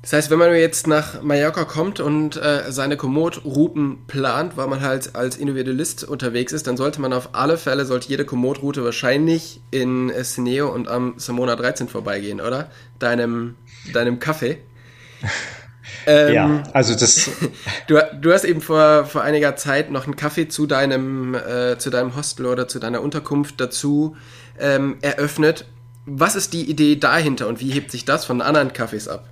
Das 0.02 0.12
heißt, 0.12 0.30
wenn 0.30 0.38
man 0.38 0.54
jetzt 0.54 0.86
nach 0.86 1.22
Mallorca 1.22 1.64
kommt 1.64 2.00
und 2.00 2.36
äh, 2.36 2.70
seine 2.70 2.96
Komoot-Routen 2.96 4.06
plant, 4.06 4.56
weil 4.56 4.68
man 4.68 4.80
halt 4.80 5.16
als 5.16 5.36
Individualist 5.36 6.04
unterwegs 6.04 6.52
ist, 6.52 6.66
dann 6.66 6.76
sollte 6.76 7.00
man 7.00 7.12
auf 7.12 7.30
alle 7.34 7.58
Fälle, 7.58 7.84
sollte 7.84 8.08
jede 8.08 8.24
Komoot-Route 8.24 8.84
wahrscheinlich 8.84 9.60
in 9.70 10.12
Sineo 10.22 10.72
und 10.72 10.88
am 10.88 11.14
Samona 11.18 11.56
13 11.56 11.88
vorbeigehen, 11.88 12.40
oder? 12.40 12.70
Deinem, 12.98 13.56
deinem 13.92 14.18
Kaffee. 14.18 14.58
Ähm, 16.06 16.34
ja, 16.34 16.62
also 16.72 16.94
das. 16.94 17.30
Du, 17.86 17.98
du 18.20 18.32
hast 18.32 18.44
eben 18.44 18.60
vor, 18.60 19.06
vor 19.06 19.22
einiger 19.22 19.56
Zeit 19.56 19.90
noch 19.90 20.04
einen 20.04 20.16
Kaffee 20.16 20.48
zu 20.48 20.66
deinem, 20.66 21.34
äh, 21.34 21.78
zu 21.78 21.90
deinem 21.90 22.16
Hostel 22.16 22.46
oder 22.46 22.68
zu 22.68 22.78
deiner 22.78 23.02
Unterkunft 23.02 23.60
dazu 23.60 24.16
ähm, 24.58 24.98
eröffnet. 25.00 25.64
Was 26.04 26.36
ist 26.36 26.52
die 26.52 26.68
Idee 26.68 26.96
dahinter 26.96 27.48
und 27.48 27.60
wie 27.60 27.70
hebt 27.70 27.90
sich 27.90 28.04
das 28.04 28.24
von 28.24 28.40
anderen 28.40 28.72
Kaffees 28.72 29.08
ab? 29.08 29.28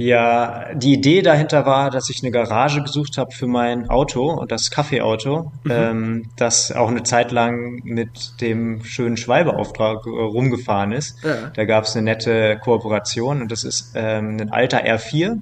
Ja, 0.00 0.72
die 0.74 0.94
Idee 0.94 1.20
dahinter 1.20 1.66
war, 1.66 1.90
dass 1.90 2.08
ich 2.08 2.22
eine 2.22 2.30
Garage 2.30 2.82
gesucht 2.82 3.18
habe 3.18 3.32
für 3.32 3.46
mein 3.46 3.90
Auto, 3.90 4.46
das 4.46 4.70
Kaffeeauto, 4.70 5.52
mhm. 5.64 5.70
ähm, 5.70 6.30
das 6.36 6.72
auch 6.72 6.88
eine 6.88 7.02
Zeit 7.02 7.32
lang 7.32 7.82
mit 7.84 8.40
dem 8.40 8.82
schönen 8.82 9.18
Schwalbeauftrag 9.18 10.06
äh, 10.06 10.08
rumgefahren 10.08 10.92
ist. 10.92 11.22
Ja. 11.22 11.50
Da 11.54 11.64
gab 11.66 11.84
es 11.84 11.94
eine 11.94 12.04
nette 12.04 12.58
Kooperation 12.64 13.42
und 13.42 13.52
das 13.52 13.62
ist 13.62 13.92
ähm, 13.94 14.38
ein 14.40 14.50
alter 14.50 14.86
R4, 14.86 15.36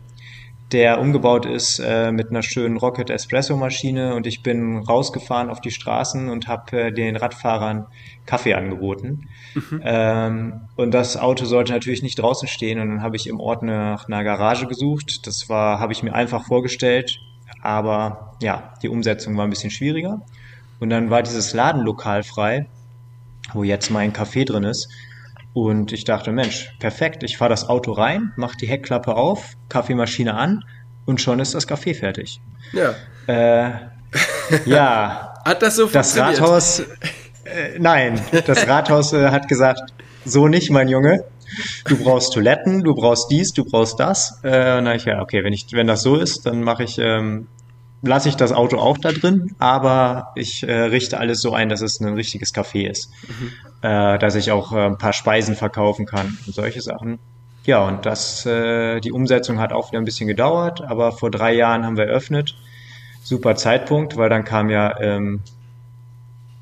der 0.72 1.00
umgebaut 1.00 1.46
ist 1.46 1.78
äh, 1.78 2.10
mit 2.10 2.30
einer 2.30 2.42
schönen 2.42 2.78
Rocket 2.78 3.10
Espresso 3.10 3.56
Maschine 3.56 4.16
und 4.16 4.26
ich 4.26 4.42
bin 4.42 4.78
rausgefahren 4.78 5.50
auf 5.50 5.60
die 5.60 5.70
Straßen 5.70 6.28
und 6.28 6.48
habe 6.48 6.86
äh, 6.86 6.92
den 6.92 7.14
Radfahrern 7.14 7.86
Kaffee 8.26 8.54
angeboten. 8.54 9.28
Mhm. 9.58 9.80
Ähm, 9.82 10.60
und 10.76 10.92
das 10.92 11.16
Auto 11.16 11.44
sollte 11.44 11.72
natürlich 11.72 12.02
nicht 12.02 12.18
draußen 12.18 12.48
stehen 12.48 12.80
und 12.80 12.88
dann 12.88 13.02
habe 13.02 13.16
ich 13.16 13.26
im 13.26 13.40
Ort 13.40 13.62
nach 13.62 14.06
einer 14.06 14.24
Garage 14.24 14.66
gesucht. 14.66 15.26
Das 15.26 15.48
war, 15.48 15.80
habe 15.80 15.92
ich 15.92 16.02
mir 16.02 16.14
einfach 16.14 16.46
vorgestellt, 16.46 17.18
aber 17.62 18.36
ja, 18.42 18.74
die 18.82 18.88
Umsetzung 18.88 19.36
war 19.36 19.44
ein 19.44 19.50
bisschen 19.50 19.70
schwieriger. 19.70 20.20
Und 20.80 20.90
dann 20.90 21.10
war 21.10 21.22
dieses 21.22 21.54
Ladenlokal 21.54 22.22
frei, 22.22 22.66
wo 23.52 23.64
jetzt 23.64 23.90
mein 23.90 24.12
Café 24.12 24.44
drin 24.44 24.64
ist. 24.64 24.88
Und 25.54 25.92
ich 25.92 26.04
dachte, 26.04 26.30
Mensch, 26.30 26.72
perfekt, 26.78 27.22
ich 27.24 27.36
fahre 27.36 27.50
das 27.50 27.68
Auto 27.68 27.92
rein, 27.92 28.32
mache 28.36 28.56
die 28.56 28.68
Heckklappe 28.68 29.16
auf, 29.16 29.56
Kaffeemaschine 29.68 30.34
an 30.34 30.64
und 31.04 31.20
schon 31.20 31.40
ist 31.40 31.54
das 31.54 31.66
Kaffee 31.66 31.94
fertig. 31.94 32.40
Ja. 32.72 32.94
Äh, 33.26 33.72
ja. 34.66 35.34
Hat 35.44 35.62
das 35.62 35.76
so 35.76 35.88
funktioniert? 35.88 36.34
Das 36.34 36.42
Rathaus, 36.42 36.82
äh, 37.48 37.78
nein, 37.78 38.20
das 38.46 38.66
Rathaus 38.66 39.12
äh, 39.12 39.30
hat 39.30 39.48
gesagt, 39.48 39.92
so 40.24 40.48
nicht, 40.48 40.70
mein 40.70 40.88
Junge. 40.88 41.24
Du 41.86 41.96
brauchst 41.96 42.34
Toiletten, 42.34 42.82
du 42.82 42.94
brauchst 42.94 43.30
dies, 43.30 43.52
du 43.52 43.64
brauchst 43.64 43.98
das. 43.98 44.40
Äh, 44.44 44.80
na 44.80 44.94
ich 44.94 45.04
ja, 45.04 45.22
okay, 45.22 45.42
wenn 45.44 45.52
ich, 45.52 45.66
wenn 45.72 45.86
das 45.86 46.02
so 46.02 46.16
ist, 46.16 46.44
dann 46.44 46.62
mache 46.62 46.84
ich, 46.84 46.98
ähm, 46.98 47.46
lasse 48.02 48.28
ich 48.28 48.36
das 48.36 48.52
Auto 48.52 48.78
auch 48.78 48.98
da 48.98 49.12
drin, 49.12 49.54
aber 49.58 50.32
ich 50.34 50.62
äh, 50.62 50.72
richte 50.72 51.18
alles 51.18 51.40
so 51.40 51.54
ein, 51.54 51.68
dass 51.68 51.80
es 51.80 52.00
ein 52.00 52.14
richtiges 52.14 52.54
Café 52.54 52.88
ist, 52.88 53.10
mhm. 53.26 53.52
äh, 53.82 54.18
dass 54.18 54.34
ich 54.34 54.52
auch 54.52 54.72
äh, 54.72 54.86
ein 54.86 54.98
paar 54.98 55.12
Speisen 55.14 55.56
verkaufen 55.56 56.06
kann 56.06 56.38
und 56.46 56.54
solche 56.54 56.82
Sachen. 56.82 57.18
Ja, 57.64 57.86
und 57.86 58.06
das, 58.06 58.46
äh, 58.46 59.00
die 59.00 59.12
Umsetzung 59.12 59.58
hat 59.58 59.72
auch 59.72 59.90
wieder 59.90 60.00
ein 60.00 60.04
bisschen 60.04 60.26
gedauert, 60.26 60.82
aber 60.82 61.12
vor 61.12 61.30
drei 61.30 61.54
Jahren 61.54 61.84
haben 61.84 61.96
wir 61.96 62.04
eröffnet. 62.04 62.56
Super 63.22 63.56
Zeitpunkt, 63.56 64.16
weil 64.16 64.30
dann 64.30 64.44
kam 64.44 64.70
ja 64.70 64.98
ähm, 65.00 65.40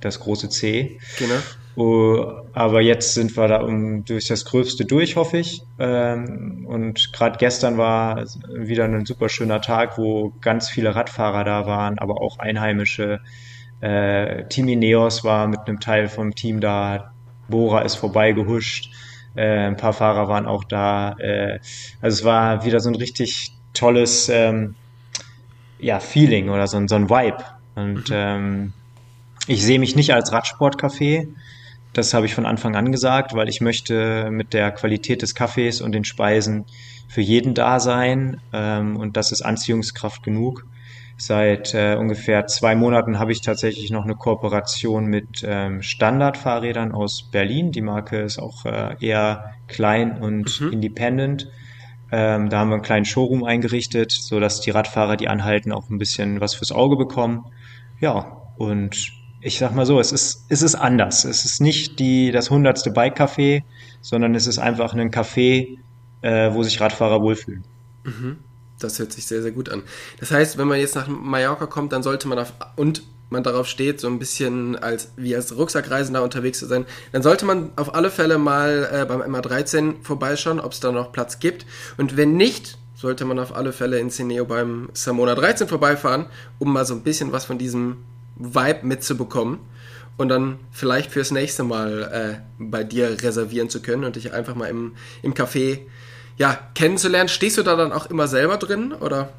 das 0.00 0.20
große 0.20 0.48
C. 0.48 0.98
Genau. 1.18 1.36
Uh, 1.78 2.24
aber 2.54 2.80
jetzt 2.80 3.12
sind 3.12 3.36
wir 3.36 3.48
da 3.48 3.60
um, 3.60 4.02
durch 4.06 4.28
das 4.28 4.46
Gröbste 4.46 4.86
durch, 4.86 5.16
hoffe 5.16 5.38
ich. 5.38 5.62
Ähm, 5.78 6.64
und 6.66 7.12
gerade 7.12 7.36
gestern 7.38 7.76
war 7.76 8.24
wieder 8.48 8.84
ein 8.84 9.04
super 9.04 9.28
schöner 9.28 9.60
Tag, 9.60 9.98
wo 9.98 10.32
ganz 10.40 10.70
viele 10.70 10.94
Radfahrer 10.94 11.44
da 11.44 11.66
waren, 11.66 11.98
aber 11.98 12.22
auch 12.22 12.38
Einheimische. 12.38 13.20
Äh, 13.82 14.44
Team 14.48 14.68
Ineos 14.68 15.22
war 15.22 15.48
mit 15.48 15.60
einem 15.66 15.78
Teil 15.78 16.08
vom 16.08 16.34
Team 16.34 16.60
da. 16.60 17.12
Bora 17.48 17.82
ist 17.82 17.96
vorbeigehuscht. 17.96 18.90
Äh, 19.34 19.66
ein 19.66 19.76
paar 19.76 19.92
Fahrer 19.92 20.28
waren 20.28 20.46
auch 20.46 20.64
da. 20.64 21.12
Äh, 21.18 21.58
also 22.00 22.20
es 22.20 22.24
war 22.24 22.64
wieder 22.64 22.80
so 22.80 22.88
ein 22.88 22.94
richtig 22.94 23.52
tolles 23.74 24.30
ähm, 24.30 24.74
ja, 25.78 26.00
Feeling 26.00 26.48
oder 26.48 26.66
so, 26.66 26.84
so 26.86 26.94
ein 26.94 27.10
Vibe. 27.10 27.44
Und 27.74 28.08
mhm. 28.08 28.14
ähm, 28.16 28.72
ich 29.46 29.64
sehe 29.64 29.78
mich 29.78 29.96
nicht 29.96 30.12
als 30.12 30.32
Radsportcafé. 30.32 31.28
Das 31.92 32.12
habe 32.12 32.26
ich 32.26 32.34
von 32.34 32.46
Anfang 32.46 32.76
an 32.76 32.92
gesagt, 32.92 33.34
weil 33.34 33.48
ich 33.48 33.60
möchte 33.60 34.30
mit 34.30 34.52
der 34.52 34.70
Qualität 34.72 35.22
des 35.22 35.34
Kaffees 35.34 35.80
und 35.80 35.92
den 35.92 36.04
Speisen 36.04 36.66
für 37.08 37.22
jeden 37.22 37.54
da 37.54 37.80
sein. 37.80 38.40
Ähm, 38.52 38.96
und 38.96 39.16
das 39.16 39.32
ist 39.32 39.42
Anziehungskraft 39.42 40.22
genug. 40.22 40.66
Seit 41.18 41.72
äh, 41.72 41.96
ungefähr 41.98 42.46
zwei 42.46 42.74
Monaten 42.74 43.18
habe 43.18 43.32
ich 43.32 43.40
tatsächlich 43.40 43.90
noch 43.90 44.04
eine 44.04 44.14
Kooperation 44.14 45.06
mit 45.06 45.42
ähm, 45.46 45.80
Standardfahrrädern 45.80 46.92
aus 46.92 47.30
Berlin. 47.30 47.72
Die 47.72 47.80
Marke 47.80 48.20
ist 48.20 48.38
auch 48.38 48.66
äh, 48.66 48.96
eher 49.00 49.54
klein 49.66 50.18
und 50.18 50.60
mhm. 50.60 50.72
independent. 50.72 51.48
Ähm, 52.12 52.50
da 52.50 52.58
haben 52.58 52.68
wir 52.68 52.74
einen 52.74 52.82
kleinen 52.82 53.06
Showroom 53.06 53.44
eingerichtet, 53.44 54.12
so 54.12 54.38
dass 54.38 54.60
die 54.60 54.70
Radfahrer, 54.70 55.16
die 55.16 55.28
anhalten, 55.28 55.72
auch 55.72 55.88
ein 55.88 55.98
bisschen 55.98 56.42
was 56.42 56.54
fürs 56.54 56.72
Auge 56.72 56.96
bekommen. 56.96 57.46
Ja, 57.98 58.42
und 58.58 59.15
ich 59.46 59.58
sag 59.58 59.72
mal 59.76 59.86
so, 59.86 60.00
es 60.00 60.10
ist, 60.10 60.44
es 60.48 60.60
ist 60.60 60.74
anders. 60.74 61.24
Es 61.24 61.44
ist 61.44 61.60
nicht 61.60 62.00
die, 62.00 62.32
das 62.32 62.50
hundertste 62.50 62.90
Bike-Café, 62.90 63.62
sondern 64.00 64.34
es 64.34 64.48
ist 64.48 64.58
einfach 64.58 64.92
ein 64.92 65.12
Café, 65.12 65.78
äh, 66.22 66.52
wo 66.52 66.64
sich 66.64 66.80
Radfahrer 66.80 67.22
wohlfühlen. 67.22 67.62
Mhm. 68.02 68.38
Das 68.80 68.98
hört 68.98 69.12
sich 69.12 69.24
sehr, 69.24 69.42
sehr 69.42 69.52
gut 69.52 69.68
an. 69.68 69.82
Das 70.18 70.32
heißt, 70.32 70.58
wenn 70.58 70.66
man 70.66 70.80
jetzt 70.80 70.96
nach 70.96 71.06
Mallorca 71.06 71.66
kommt, 71.66 71.92
dann 71.92 72.02
sollte 72.02 72.26
man 72.26 72.40
auf, 72.40 72.54
und 72.74 73.04
man 73.30 73.44
darauf 73.44 73.68
steht, 73.68 74.00
so 74.00 74.08
ein 74.08 74.18
bisschen 74.18 74.74
als, 74.74 75.12
wie 75.16 75.36
als 75.36 75.56
Rucksackreisender 75.56 76.24
unterwegs 76.24 76.58
zu 76.58 76.66
sein, 76.66 76.84
dann 77.12 77.22
sollte 77.22 77.46
man 77.46 77.70
auf 77.76 77.94
alle 77.94 78.10
Fälle 78.10 78.38
mal 78.38 78.88
äh, 78.92 79.04
beim 79.04 79.22
MA13 79.22 80.02
vorbeischauen, 80.02 80.58
ob 80.58 80.72
es 80.72 80.80
da 80.80 80.90
noch 80.90 81.12
Platz 81.12 81.38
gibt. 81.38 81.66
Und 81.96 82.16
wenn 82.16 82.36
nicht, 82.36 82.78
sollte 82.96 83.24
man 83.24 83.38
auf 83.38 83.54
alle 83.54 83.72
Fälle 83.72 84.00
in 84.00 84.10
Cineo 84.10 84.44
beim 84.44 84.88
Samona 84.92 85.36
13 85.36 85.68
vorbeifahren, 85.68 86.26
um 86.58 86.72
mal 86.72 86.84
so 86.84 86.94
ein 86.94 87.02
bisschen 87.02 87.30
was 87.30 87.44
von 87.44 87.58
diesem 87.58 87.98
Vibe 88.36 88.80
mitzubekommen 88.82 89.58
und 90.16 90.28
dann 90.28 90.58
vielleicht 90.70 91.10
fürs 91.10 91.30
nächste 91.30 91.64
Mal 91.64 92.40
äh, 92.40 92.42
bei 92.58 92.84
dir 92.84 93.22
reservieren 93.22 93.68
zu 93.68 93.82
können 93.82 94.04
und 94.04 94.16
dich 94.16 94.32
einfach 94.32 94.54
mal 94.54 94.66
im, 94.66 94.94
im 95.22 95.34
Café 95.34 95.80
ja, 96.36 96.58
kennenzulernen. 96.74 97.28
Stehst 97.28 97.58
du 97.58 97.62
da 97.62 97.76
dann 97.76 97.92
auch 97.92 98.06
immer 98.06 98.28
selber 98.28 98.56
drin 98.56 98.92
oder? 98.92 99.30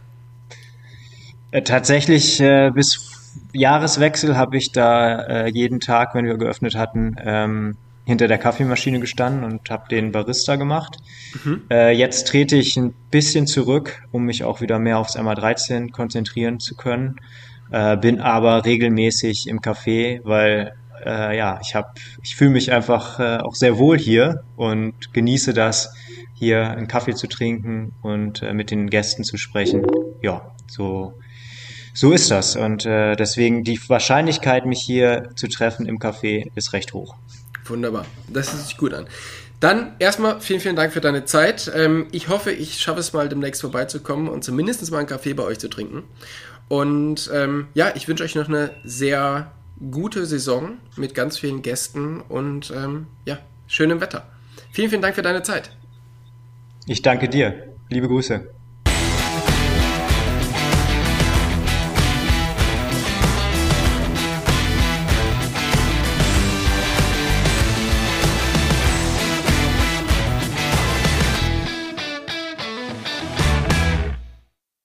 Äh, 1.51 1.61
tatsächlich 1.63 2.39
äh, 2.39 2.71
bis 2.71 3.33
Jahreswechsel 3.53 4.35
habe 4.35 4.57
ich 4.57 4.71
da 4.71 5.21
äh, 5.21 5.49
jeden 5.49 5.79
Tag, 5.79 6.15
wenn 6.15 6.25
wir 6.25 6.37
geöffnet 6.37 6.75
hatten, 6.75 7.15
ähm, 7.23 7.77
hinter 8.05 8.27
der 8.27 8.37
Kaffeemaschine 8.37 8.99
gestanden 8.99 9.43
und 9.43 9.69
habe 9.69 9.89
den 9.89 10.11
Barista 10.11 10.55
gemacht. 10.55 10.97
Mhm. 11.43 11.63
Äh, 11.69 11.91
jetzt 11.91 12.27
trete 12.27 12.55
ich 12.55 12.77
ein 12.77 12.93
bisschen 13.11 13.47
zurück, 13.47 14.01
um 14.11 14.23
mich 14.23 14.43
auch 14.43 14.61
wieder 14.61 14.79
mehr 14.79 14.97
aufs 14.97 15.17
MA13 15.17 15.91
konzentrieren 15.91 16.59
zu 16.59 16.75
können 16.75 17.19
äh, 17.71 17.97
bin 17.97 18.21
aber 18.21 18.65
regelmäßig 18.65 19.47
im 19.47 19.59
Café, 19.59 20.21
weil 20.23 20.73
äh, 21.05 21.37
ja, 21.37 21.59
ich 21.61 21.75
habe, 21.75 21.89
ich 22.21 22.35
fühle 22.35 22.51
mich 22.51 22.71
einfach 22.71 23.19
äh, 23.19 23.37
auch 23.37 23.55
sehr 23.55 23.77
wohl 23.77 23.97
hier 23.97 24.43
und 24.55 25.13
genieße 25.13 25.53
das, 25.53 25.93
hier 26.33 26.69
einen 26.69 26.87
Kaffee 26.87 27.15
zu 27.15 27.27
trinken 27.27 27.93
und 28.01 28.43
äh, 28.43 28.53
mit 28.53 28.71
den 28.71 28.89
Gästen 28.89 29.23
zu 29.23 29.37
sprechen. 29.37 29.85
Ja, 30.21 30.51
so 30.67 31.13
so 31.93 32.11
ist 32.11 32.29
das 32.29 32.55
und 32.55 32.85
äh, 32.85 33.15
deswegen 33.15 33.63
die 33.63 33.79
Wahrscheinlichkeit, 33.89 34.67
mich 34.67 34.81
hier 34.81 35.29
zu 35.35 35.47
treffen 35.47 35.87
im 35.87 35.97
Café, 35.97 36.51
ist 36.53 36.73
recht 36.73 36.93
hoch. 36.93 37.15
Wunderbar, 37.65 38.05
das 38.27 38.53
hört 38.53 38.63
sich 38.63 38.77
gut 38.77 38.93
an. 38.93 39.07
Dann 39.59 39.95
erstmal 39.97 40.39
vielen, 40.39 40.59
vielen 40.59 40.75
Dank 40.75 40.93
für 40.93 41.01
deine 41.01 41.25
Zeit. 41.25 41.71
Ähm, 41.75 42.05
ich 42.11 42.29
hoffe, 42.29 42.51
ich 42.51 42.79
schaffe 42.79 42.99
es 42.99 43.13
mal 43.13 43.27
demnächst 43.27 43.61
vorbeizukommen 43.61 44.29
und 44.29 44.43
zumindest 44.43 44.89
mal 44.91 44.99
einen 44.99 45.07
Kaffee 45.07 45.33
bei 45.33 45.43
euch 45.43 45.57
zu 45.57 45.69
trinken. 45.69 46.03
Und 46.69 47.29
ähm, 47.33 47.67
ja, 47.73 47.91
ich 47.95 48.07
wünsche 48.07 48.23
euch 48.23 48.35
noch 48.35 48.47
eine 48.49 48.71
sehr 48.83 49.51
gute 49.91 50.25
Saison 50.25 50.77
mit 50.95 51.15
ganz 51.15 51.37
vielen 51.37 51.61
Gästen 51.61 52.21
und 52.21 52.71
ähm, 52.75 53.07
ja, 53.25 53.37
schönem 53.67 54.01
Wetter. 54.01 54.27
Vielen, 54.71 54.89
vielen 54.89 55.01
Dank 55.01 55.15
für 55.15 55.21
deine 55.21 55.43
Zeit. 55.43 55.71
Ich 56.87 57.01
danke 57.01 57.29
dir. 57.29 57.75
Liebe 57.89 58.07
Grüße. 58.07 58.56